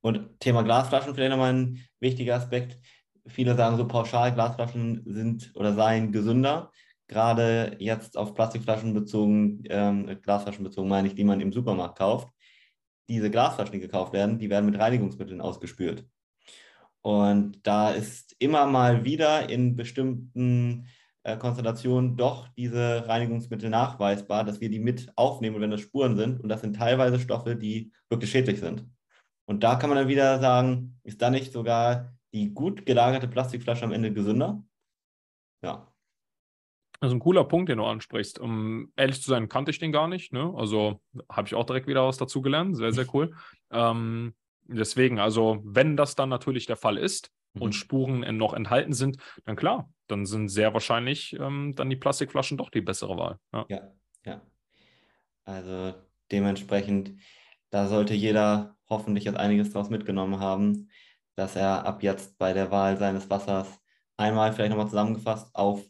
und 0.00 0.40
Thema 0.40 0.62
Glasflaschen 0.62 1.14
vielleicht 1.14 1.30
nochmal 1.30 1.54
ein 1.54 1.84
wichtiger 2.00 2.34
Aspekt 2.34 2.78
viele 3.26 3.56
sagen 3.56 3.76
so 3.76 3.86
pauschal, 3.86 4.32
Glasflaschen 4.32 5.02
sind 5.06 5.52
oder 5.54 5.74
seien 5.74 6.12
gesünder. 6.12 6.70
Gerade 7.06 7.76
jetzt 7.78 8.16
auf 8.16 8.34
Plastikflaschen 8.34 8.94
bezogen, 8.94 9.62
ähm, 9.68 10.18
Glasflaschen 10.22 10.64
bezogen 10.64 10.88
meine 10.88 11.08
ich, 11.08 11.14
die 11.14 11.24
man 11.24 11.40
im 11.40 11.52
Supermarkt 11.52 11.98
kauft. 11.98 12.28
Diese 13.08 13.30
Glasflaschen, 13.30 13.72
die 13.72 13.80
gekauft 13.80 14.12
werden, 14.12 14.38
die 14.38 14.48
werden 14.48 14.66
mit 14.66 14.78
Reinigungsmitteln 14.78 15.40
ausgespült. 15.40 16.06
Und 17.02 17.66
da 17.66 17.90
ist 17.90 18.34
immer 18.38 18.66
mal 18.66 19.04
wieder 19.04 19.50
in 19.50 19.76
bestimmten 19.76 20.86
äh, 21.22 21.36
Konstellationen 21.36 22.16
doch 22.16 22.48
diese 22.56 23.06
Reinigungsmittel 23.06 23.68
nachweisbar, 23.68 24.44
dass 24.44 24.60
wir 24.60 24.70
die 24.70 24.78
mit 24.78 25.12
aufnehmen, 25.16 25.60
wenn 25.60 25.70
das 25.70 25.82
Spuren 25.82 26.16
sind. 26.16 26.40
Und 26.40 26.48
das 26.48 26.62
sind 26.62 26.76
teilweise 26.76 27.20
Stoffe, 27.20 27.56
die 27.56 27.92
wirklich 28.08 28.30
schädlich 28.30 28.60
sind. 28.60 28.86
Und 29.46 29.62
da 29.62 29.76
kann 29.76 29.90
man 29.90 29.98
dann 29.98 30.08
wieder 30.08 30.38
sagen, 30.40 30.98
ist 31.02 31.20
da 31.20 31.28
nicht 31.28 31.52
sogar 31.52 32.13
die 32.34 32.52
gut 32.52 32.84
gelagerte 32.84 33.28
Plastikflasche 33.28 33.84
am 33.84 33.92
Ende 33.92 34.12
gesünder? 34.12 34.62
Ja. 35.62 35.90
Das 37.00 37.10
ist 37.10 37.14
ein 37.14 37.20
cooler 37.20 37.44
Punkt, 37.44 37.68
den 37.68 37.78
du 37.78 37.84
ansprichst. 37.84 38.38
Um 38.38 38.92
ehrlich 38.96 39.22
zu 39.22 39.28
sein, 39.30 39.48
kannte 39.48 39.70
ich 39.70 39.78
den 39.78 39.92
gar 39.92 40.08
nicht. 40.08 40.32
Ne? 40.32 40.52
Also 40.56 41.00
habe 41.30 41.46
ich 41.46 41.54
auch 41.54 41.64
direkt 41.64 41.86
wieder 41.86 42.06
was 42.06 42.16
dazu 42.16 42.42
gelernt. 42.42 42.76
Sehr, 42.76 42.92
sehr 42.92 43.06
cool. 43.14 43.34
ähm, 43.70 44.34
deswegen, 44.64 45.18
also 45.20 45.60
wenn 45.64 45.96
das 45.96 46.16
dann 46.16 46.28
natürlich 46.28 46.66
der 46.66 46.76
Fall 46.76 46.98
ist 46.98 47.30
mhm. 47.52 47.62
und 47.62 47.74
Spuren 47.74 48.36
noch 48.36 48.52
enthalten 48.52 48.94
sind, 48.94 49.18
dann 49.44 49.56
klar, 49.56 49.92
dann 50.08 50.26
sind 50.26 50.48
sehr 50.48 50.72
wahrscheinlich 50.72 51.34
ähm, 51.38 51.74
dann 51.76 51.90
die 51.90 51.96
Plastikflaschen 51.96 52.58
doch 52.58 52.70
die 52.70 52.80
bessere 52.80 53.16
Wahl. 53.16 53.38
Ja, 53.52 53.66
ja. 53.68 53.92
ja. 54.24 54.42
Also 55.44 55.94
dementsprechend, 56.32 57.14
da 57.70 57.86
sollte 57.86 58.14
jeder 58.14 58.76
hoffentlich 58.88 59.24
jetzt 59.24 59.36
einiges 59.36 59.70
daraus 59.70 59.90
mitgenommen 59.90 60.40
haben 60.40 60.88
dass 61.36 61.56
er 61.56 61.84
ab 61.86 62.02
jetzt 62.02 62.38
bei 62.38 62.52
der 62.52 62.70
Wahl 62.70 62.96
seines 62.96 63.28
Wassers 63.30 63.68
einmal 64.16 64.52
vielleicht 64.52 64.70
nochmal 64.70 64.88
zusammengefasst 64.88 65.54
auf 65.54 65.82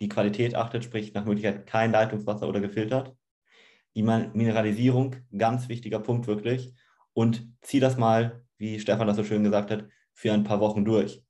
die 0.00 0.08
Qualität 0.08 0.54
achtet, 0.54 0.84
sprich 0.84 1.14
nach 1.14 1.24
Möglichkeit 1.24 1.66
kein 1.66 1.92
Leitungswasser 1.92 2.48
oder 2.48 2.60
gefiltert. 2.60 3.14
Die 3.94 4.02
Mineralisierung, 4.02 5.16
ganz 5.36 5.68
wichtiger 5.68 6.00
Punkt 6.00 6.26
wirklich. 6.26 6.74
Und 7.12 7.46
zieh 7.60 7.80
das 7.80 7.96
mal, 7.96 8.44
wie 8.56 8.80
Stefan 8.80 9.06
das 9.06 9.16
so 9.16 9.24
schön 9.24 9.44
gesagt 9.44 9.70
hat, 9.70 9.86
für 10.14 10.32
ein 10.32 10.44
paar 10.44 10.60
Wochen 10.60 10.84
durch. 10.84 11.22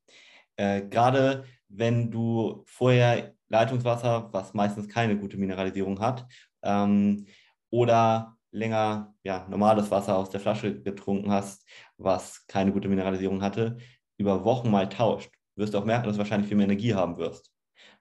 Äh, 0.55 0.83
Gerade 0.83 1.45
wenn 1.67 2.11
du 2.11 2.63
vorher 2.67 3.33
Leitungswasser, 3.49 4.29
was 4.31 4.53
meistens 4.53 4.87
keine 4.87 5.17
gute 5.17 5.37
Mineralisierung 5.37 5.99
hat, 5.99 6.25
ähm, 6.63 7.25
oder 7.69 8.37
länger 8.51 9.15
ja, 9.23 9.47
normales 9.49 9.89
Wasser 9.91 10.17
aus 10.17 10.29
der 10.29 10.39
Flasche 10.39 10.81
getrunken 10.81 11.31
hast, 11.31 11.65
was 12.03 12.45
keine 12.47 12.71
gute 12.71 12.87
Mineralisierung 12.87 13.41
hatte, 13.41 13.77
über 14.17 14.43
Wochen 14.45 14.69
mal 14.71 14.89
tauscht, 14.89 15.31
wirst 15.55 15.73
du 15.73 15.77
auch 15.77 15.85
merken, 15.85 16.05
dass 16.05 16.15
du 16.15 16.19
wahrscheinlich 16.19 16.47
viel 16.47 16.57
mehr 16.57 16.65
Energie 16.65 16.93
haben 16.93 17.17
wirst. 17.17 17.51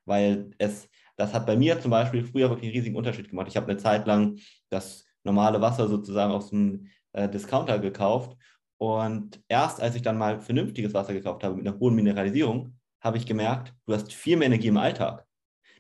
Weil 0.05 0.51
es, 0.59 0.89
das 1.17 1.33
hat 1.35 1.47
bei 1.47 1.57
mir 1.57 1.81
zum 1.81 1.91
Beispiel 1.91 2.25
früher 2.25 2.51
wirklich 2.51 2.69
einen 2.69 2.77
riesigen 2.77 2.97
Unterschied 2.97 3.29
gemacht. 3.29 3.49
Ich 3.49 3.57
habe 3.57 3.71
eine 3.71 3.79
Zeit 3.79 4.07
lang 4.07 4.39
das 4.71 5.05
normale 5.25 5.61
Wasser 5.61 5.89
sozusagen 5.89 6.33
aus 6.33 6.51
dem 6.51 6.89
äh, 7.13 7.29
Discounter 7.29 7.79
gekauft 7.79 8.37
und 8.79 9.41
erst 9.49 9.81
als 9.81 9.95
ich 9.95 10.03
dann 10.03 10.19
mal 10.19 10.41
vernünftiges 10.41 10.95
Wasser 10.95 11.13
gekauft 11.13 11.45
habe 11.45 11.57
mit 11.57 11.67
einer 11.67 11.79
hohen 11.79 11.95
Mineralisierung, 11.95 12.77
habe 13.01 13.19
ich 13.19 13.27
gemerkt, 13.27 13.75
du 13.87 13.95
hast 13.95 14.13
viel 14.13 14.37
mehr 14.37 14.47
Energie 14.47 14.69
im 14.69 14.77
Alltag. 14.77 15.25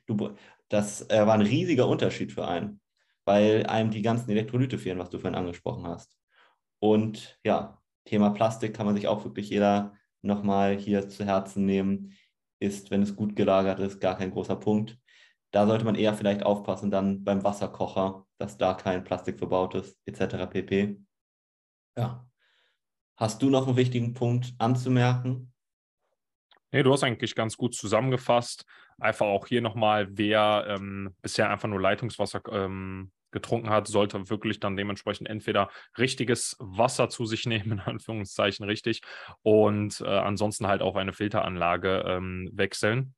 Du, 0.06 0.36
das 0.68 1.08
äh, 1.10 1.26
war 1.26 1.34
ein 1.34 1.42
riesiger 1.42 1.88
Unterschied 1.88 2.32
für 2.32 2.46
einen 2.46 2.80
weil 3.24 3.66
einem 3.66 3.90
die 3.90 4.02
ganzen 4.02 4.30
Elektrolyte 4.30 4.78
fehlen, 4.78 4.98
was 4.98 5.10
du 5.10 5.18
vorhin 5.18 5.38
angesprochen 5.38 5.86
hast. 5.86 6.16
Und 6.80 7.38
ja, 7.44 7.80
Thema 8.04 8.30
Plastik 8.30 8.74
kann 8.74 8.86
man 8.86 8.94
sich 8.94 9.08
auch 9.08 9.24
wirklich 9.24 9.50
jeder 9.50 9.94
nochmal 10.22 10.76
hier 10.76 11.08
zu 11.08 11.24
Herzen 11.24 11.66
nehmen. 11.66 12.16
Ist, 12.58 12.90
wenn 12.90 13.02
es 13.02 13.16
gut 13.16 13.34
gelagert 13.34 13.80
ist, 13.80 14.00
gar 14.00 14.16
kein 14.16 14.30
großer 14.30 14.56
Punkt. 14.56 14.98
Da 15.50 15.66
sollte 15.66 15.84
man 15.84 15.96
eher 15.96 16.14
vielleicht 16.14 16.44
aufpassen 16.44 16.90
dann 16.90 17.24
beim 17.24 17.44
Wasserkocher, 17.44 18.26
dass 18.38 18.56
da 18.56 18.74
kein 18.74 19.04
Plastik 19.04 19.38
verbaut 19.38 19.74
ist, 19.74 19.98
etc. 20.06 20.46
pp. 20.48 20.98
Ja. 21.96 22.26
Hast 23.16 23.42
du 23.42 23.50
noch 23.50 23.66
einen 23.66 23.76
wichtigen 23.76 24.14
Punkt 24.14 24.54
anzumerken? 24.58 25.52
Nee, 26.72 26.82
du 26.82 26.92
hast 26.92 27.04
eigentlich 27.04 27.34
ganz 27.34 27.56
gut 27.56 27.74
zusammengefasst. 27.74 28.64
Einfach 28.98 29.26
auch 29.26 29.46
hier 29.46 29.60
nochmal, 29.60 30.08
wer 30.16 30.64
ähm, 30.68 31.14
bisher 31.20 31.50
einfach 31.50 31.68
nur 31.68 31.80
Leitungswasser 31.80 32.40
ähm, 32.50 33.12
getrunken 33.32 33.70
hat, 33.70 33.88
sollte 33.88 34.30
wirklich 34.30 34.60
dann 34.60 34.76
dementsprechend 34.76 35.28
entweder 35.28 35.70
richtiges 35.98 36.56
Wasser 36.60 37.08
zu 37.08 37.26
sich 37.26 37.46
nehmen, 37.46 37.72
in 37.72 37.80
Anführungszeichen 37.80 38.64
richtig, 38.64 39.02
und 39.42 40.00
äh, 40.00 40.06
ansonsten 40.06 40.66
halt 40.66 40.82
auf 40.82 40.96
eine 40.96 41.12
Filteranlage 41.12 42.04
ähm, 42.06 42.50
wechseln. 42.52 43.14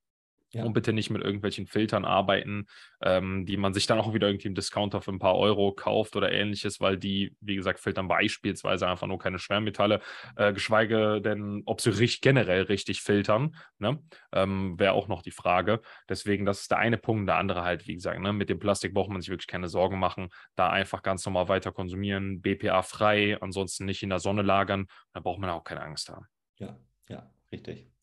Ja. 0.55 0.65
Und 0.65 0.73
bitte 0.73 0.93
nicht 0.93 1.11
mit 1.11 1.23
irgendwelchen 1.23 1.67
Filtern 1.67 2.05
arbeiten, 2.05 2.67
ähm, 3.03 3.45
die 3.45 3.57
man 3.57 3.75
sich 3.75 3.87
dann 3.87 3.99
auch 3.99 4.15
wieder 4.15 4.29
irgendwie 4.29 4.47
im 4.47 4.55
Discounter 4.55 5.01
für 5.01 5.11
ein 5.11 5.19
paar 5.19 5.37
Euro 5.37 5.73
kauft 5.73 6.15
oder 6.15 6.31
ähnliches, 6.31 6.81
weil 6.81 6.97
die, 6.97 7.37
wie 7.41 7.57
gesagt, 7.57 7.81
filtern 7.81 8.07
beispielsweise 8.07 8.87
einfach 8.87 9.09
nur 9.09 9.19
keine 9.19 9.41
Schwermetalle, 9.41 10.01
äh, 10.37 10.53
geschweige 10.53 11.21
denn, 11.21 11.63
ob 11.67 11.81
sie 11.81 11.91
richtig, 11.91 12.21
generell 12.21 12.63
richtig 12.63 13.03
filtern, 13.03 13.57
ne? 13.79 14.01
ähm, 14.33 14.79
wäre 14.79 14.93
auch 14.93 15.09
noch 15.09 15.23
die 15.23 15.33
Frage. 15.33 15.81
Deswegen, 16.09 16.45
das 16.45 16.61
ist 16.61 16.71
der 16.71 16.79
eine 16.79 16.99
Punkt. 16.99 17.29
Der 17.29 17.37
andere 17.37 17.65
halt, 17.65 17.89
wie 17.89 17.95
gesagt, 17.95 18.21
ne? 18.21 18.33
mit 18.33 18.49
dem 18.49 18.61
Plastik 18.61 18.95
braucht 18.95 19.11
man 19.11 19.21
sich 19.21 19.31
wirklich 19.31 19.49
keine 19.49 19.69
Sorgen 19.69 19.99
machen. 19.99 20.29
Da 20.55 20.71
einfach 20.71 21.03
ganz 21.03 21.27
normal 21.27 21.49
weiter 21.49 21.73
konsumieren, 21.73 22.41
BPA 22.43 22.83
frei, 22.83 23.37
ansonsten 23.41 23.87
nicht 23.87 24.05
in 24.05 24.11
der 24.11 24.21
Sonne 24.21 24.43
lagern. 24.43 24.87
Da 25.13 25.19
braucht 25.19 25.41
man 25.41 25.51
auch 25.51 25.65
keine 25.65 25.83
Angst 25.83 26.09
haben. 26.11 26.27
Ja, 26.59 26.79
ja, 27.09 27.29
richtig. 27.51 27.94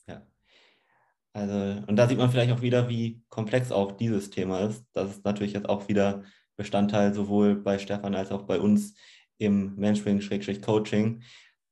Also, 1.33 1.83
und 1.87 1.95
da 1.95 2.07
sieht 2.07 2.17
man 2.17 2.29
vielleicht 2.29 2.51
auch 2.51 2.61
wieder, 2.61 2.89
wie 2.89 3.23
komplex 3.29 3.71
auch 3.71 3.93
dieses 3.93 4.29
Thema 4.29 4.59
ist. 4.61 4.85
Das 4.93 5.09
ist 5.11 5.25
natürlich 5.25 5.53
jetzt 5.53 5.69
auch 5.69 5.87
wieder 5.87 6.23
Bestandteil 6.57 7.13
sowohl 7.13 7.55
bei 7.55 7.79
Stefan 7.79 8.15
als 8.15 8.31
auch 8.31 8.43
bei 8.43 8.59
uns 8.59 8.95
im 9.37 9.75
Mentoring-Coaching, 9.75 11.23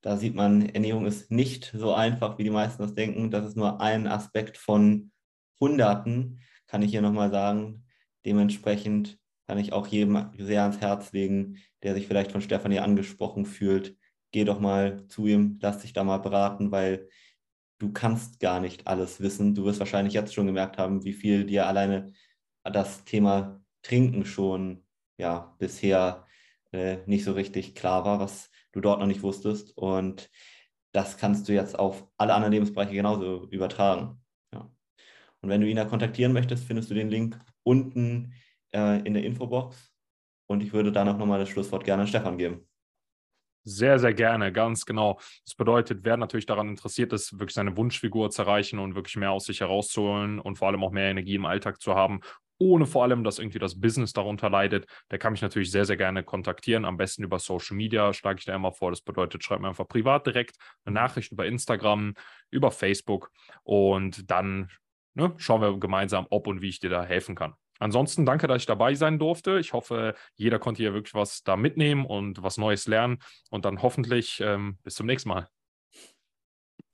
Da 0.01 0.17
sieht 0.17 0.33
man, 0.33 0.69
Ernährung 0.69 1.05
ist 1.05 1.29
nicht 1.29 1.71
so 1.75 1.93
einfach, 1.93 2.37
wie 2.37 2.43
die 2.43 2.49
meisten 2.49 2.81
das 2.81 2.95
denken. 2.95 3.31
Das 3.31 3.45
ist 3.45 3.57
nur 3.57 3.81
ein 3.81 4.07
Aspekt 4.07 4.57
von 4.57 5.11
Hunderten, 5.59 6.39
kann 6.67 6.81
ich 6.81 6.91
hier 6.91 7.01
nochmal 7.01 7.29
sagen. 7.31 7.85
Dementsprechend 8.25 9.19
kann 9.47 9.59
ich 9.59 9.73
auch 9.73 9.87
jedem 9.87 10.29
sehr 10.37 10.63
ans 10.63 10.79
Herz 10.79 11.11
legen, 11.11 11.57
der 11.83 11.93
sich 11.95 12.07
vielleicht 12.07 12.31
von 12.31 12.41
Stefanie 12.41 12.79
angesprochen 12.79 13.45
fühlt. 13.45 13.97
Geh 14.31 14.45
doch 14.45 14.59
mal 14.59 15.05
zu 15.07 15.27
ihm, 15.27 15.59
lass 15.61 15.79
dich 15.79 15.93
da 15.93 16.03
mal 16.03 16.19
beraten, 16.19 16.71
weil 16.71 17.09
du 17.79 17.91
kannst 17.91 18.39
gar 18.39 18.59
nicht 18.59 18.87
alles 18.87 19.21
wissen. 19.21 19.55
Du 19.55 19.65
wirst 19.65 19.79
wahrscheinlich 19.79 20.13
jetzt 20.13 20.33
schon 20.33 20.45
gemerkt 20.45 20.77
haben, 20.77 21.03
wie 21.03 21.13
viel 21.13 21.45
dir 21.45 21.67
alleine 21.67 22.13
das 22.63 23.03
Thema 23.05 23.61
Trinken 23.81 24.25
schon 24.25 24.85
ja 25.17 25.55
bisher 25.57 26.25
äh, 26.71 26.97
nicht 27.07 27.23
so 27.23 27.33
richtig 27.33 27.75
klar 27.75 28.05
war, 28.05 28.19
was 28.19 28.51
du 28.73 28.81
dort 28.81 28.99
noch 28.99 29.07
nicht 29.07 29.23
wusstest. 29.23 29.75
Und 29.77 30.29
das 30.91 31.17
kannst 31.17 31.47
du 31.47 31.53
jetzt 31.53 31.77
auf 31.77 32.07
alle 32.17 32.33
anderen 32.33 32.53
Lebensbereiche 32.53 32.93
genauso 32.93 33.47
übertragen. 33.49 34.21
Ja. 34.53 34.71
Und 35.41 35.49
wenn 35.49 35.61
du 35.61 35.67
ihn 35.67 35.77
da 35.77 35.85
kontaktieren 35.85 36.33
möchtest, 36.33 36.65
findest 36.65 36.89
du 36.89 36.95
den 36.95 37.09
Link 37.09 37.39
unten 37.63 38.33
äh, 38.73 38.99
in 39.05 39.13
der 39.13 39.23
Infobox. 39.23 39.93
Und 40.47 40.61
ich 40.61 40.73
würde 40.73 40.91
dann 40.91 41.07
auch 41.07 41.17
nochmal 41.17 41.39
das 41.39 41.49
Schlusswort 41.49 41.85
gerne 41.85 42.03
an 42.03 42.07
Stefan 42.07 42.37
geben. 42.37 42.68
Sehr, 43.65 43.99
sehr 43.99 44.13
gerne, 44.13 44.51
ganz 44.51 44.85
genau. 44.85 45.19
Das 45.45 45.53
bedeutet, 45.55 45.99
wer 46.03 46.17
natürlich 46.17 46.45
daran 46.45 46.69
interessiert 46.69 47.13
ist, 47.13 47.33
wirklich 47.39 47.53
seine 47.53 47.75
Wunschfigur 47.77 48.29
zu 48.31 48.41
erreichen 48.43 48.79
und 48.79 48.95
wirklich 48.95 49.17
mehr 49.17 49.31
aus 49.31 49.45
sich 49.45 49.59
herauszuholen 49.59 50.39
und 50.39 50.57
vor 50.57 50.69
allem 50.69 50.83
auch 50.83 50.91
mehr 50.91 51.09
Energie 51.11 51.35
im 51.35 51.45
Alltag 51.45 51.81
zu 51.81 51.93
haben, 51.93 52.21
ohne 52.57 52.85
vor 52.85 53.03
allem, 53.03 53.23
dass 53.23 53.37
irgendwie 53.39 53.59
das 53.59 53.79
Business 53.79 54.11
darunter 54.13 54.49
leidet, 54.49 54.85
der 55.11 55.19
kann 55.19 55.33
mich 55.33 55.41
natürlich 55.41 55.71
sehr, 55.71 55.85
sehr 55.85 55.97
gerne 55.97 56.23
kontaktieren. 56.23 56.85
Am 56.85 56.97
besten 56.97 57.23
über 57.23 57.39
Social 57.39 57.75
Media 57.75 58.13
schlage 58.13 58.39
ich 58.39 58.45
da 58.45 58.55
immer 58.55 58.71
vor. 58.73 58.91
Das 58.91 59.01
bedeutet, 59.01 59.43
schreibt 59.43 59.61
mir 59.61 59.69
einfach 59.69 59.87
privat 59.87 60.25
direkt 60.25 60.55
eine 60.85 60.95
Nachricht 60.95 61.31
über 61.31 61.45
Instagram, 61.45 62.15
über 62.49 62.71
Facebook 62.71 63.31
und 63.63 64.29
dann 64.31 64.69
ne, 65.13 65.33
schauen 65.37 65.61
wir 65.61 65.77
gemeinsam, 65.79 66.27
ob 66.29 66.47
und 66.47 66.61
wie 66.61 66.69
ich 66.69 66.79
dir 66.79 66.89
da 66.89 67.03
helfen 67.03 67.35
kann. 67.35 67.53
Ansonsten 67.79 68.25
danke, 68.25 68.47
dass 68.47 68.61
ich 68.61 68.65
dabei 68.65 68.93
sein 68.93 69.19
durfte. 69.19 69.59
Ich 69.59 69.73
hoffe, 69.73 70.13
jeder 70.35 70.59
konnte 70.59 70.83
hier 70.83 70.93
wirklich 70.93 71.13
was 71.13 71.43
da 71.43 71.55
mitnehmen 71.55 72.05
und 72.05 72.43
was 72.43 72.57
Neues 72.57 72.87
lernen. 72.87 73.19
Und 73.49 73.65
dann 73.65 73.81
hoffentlich 73.81 74.41
ähm, 74.41 74.77
bis 74.83 74.95
zum 74.95 75.07
nächsten 75.07 75.29
Mal. 75.29 75.49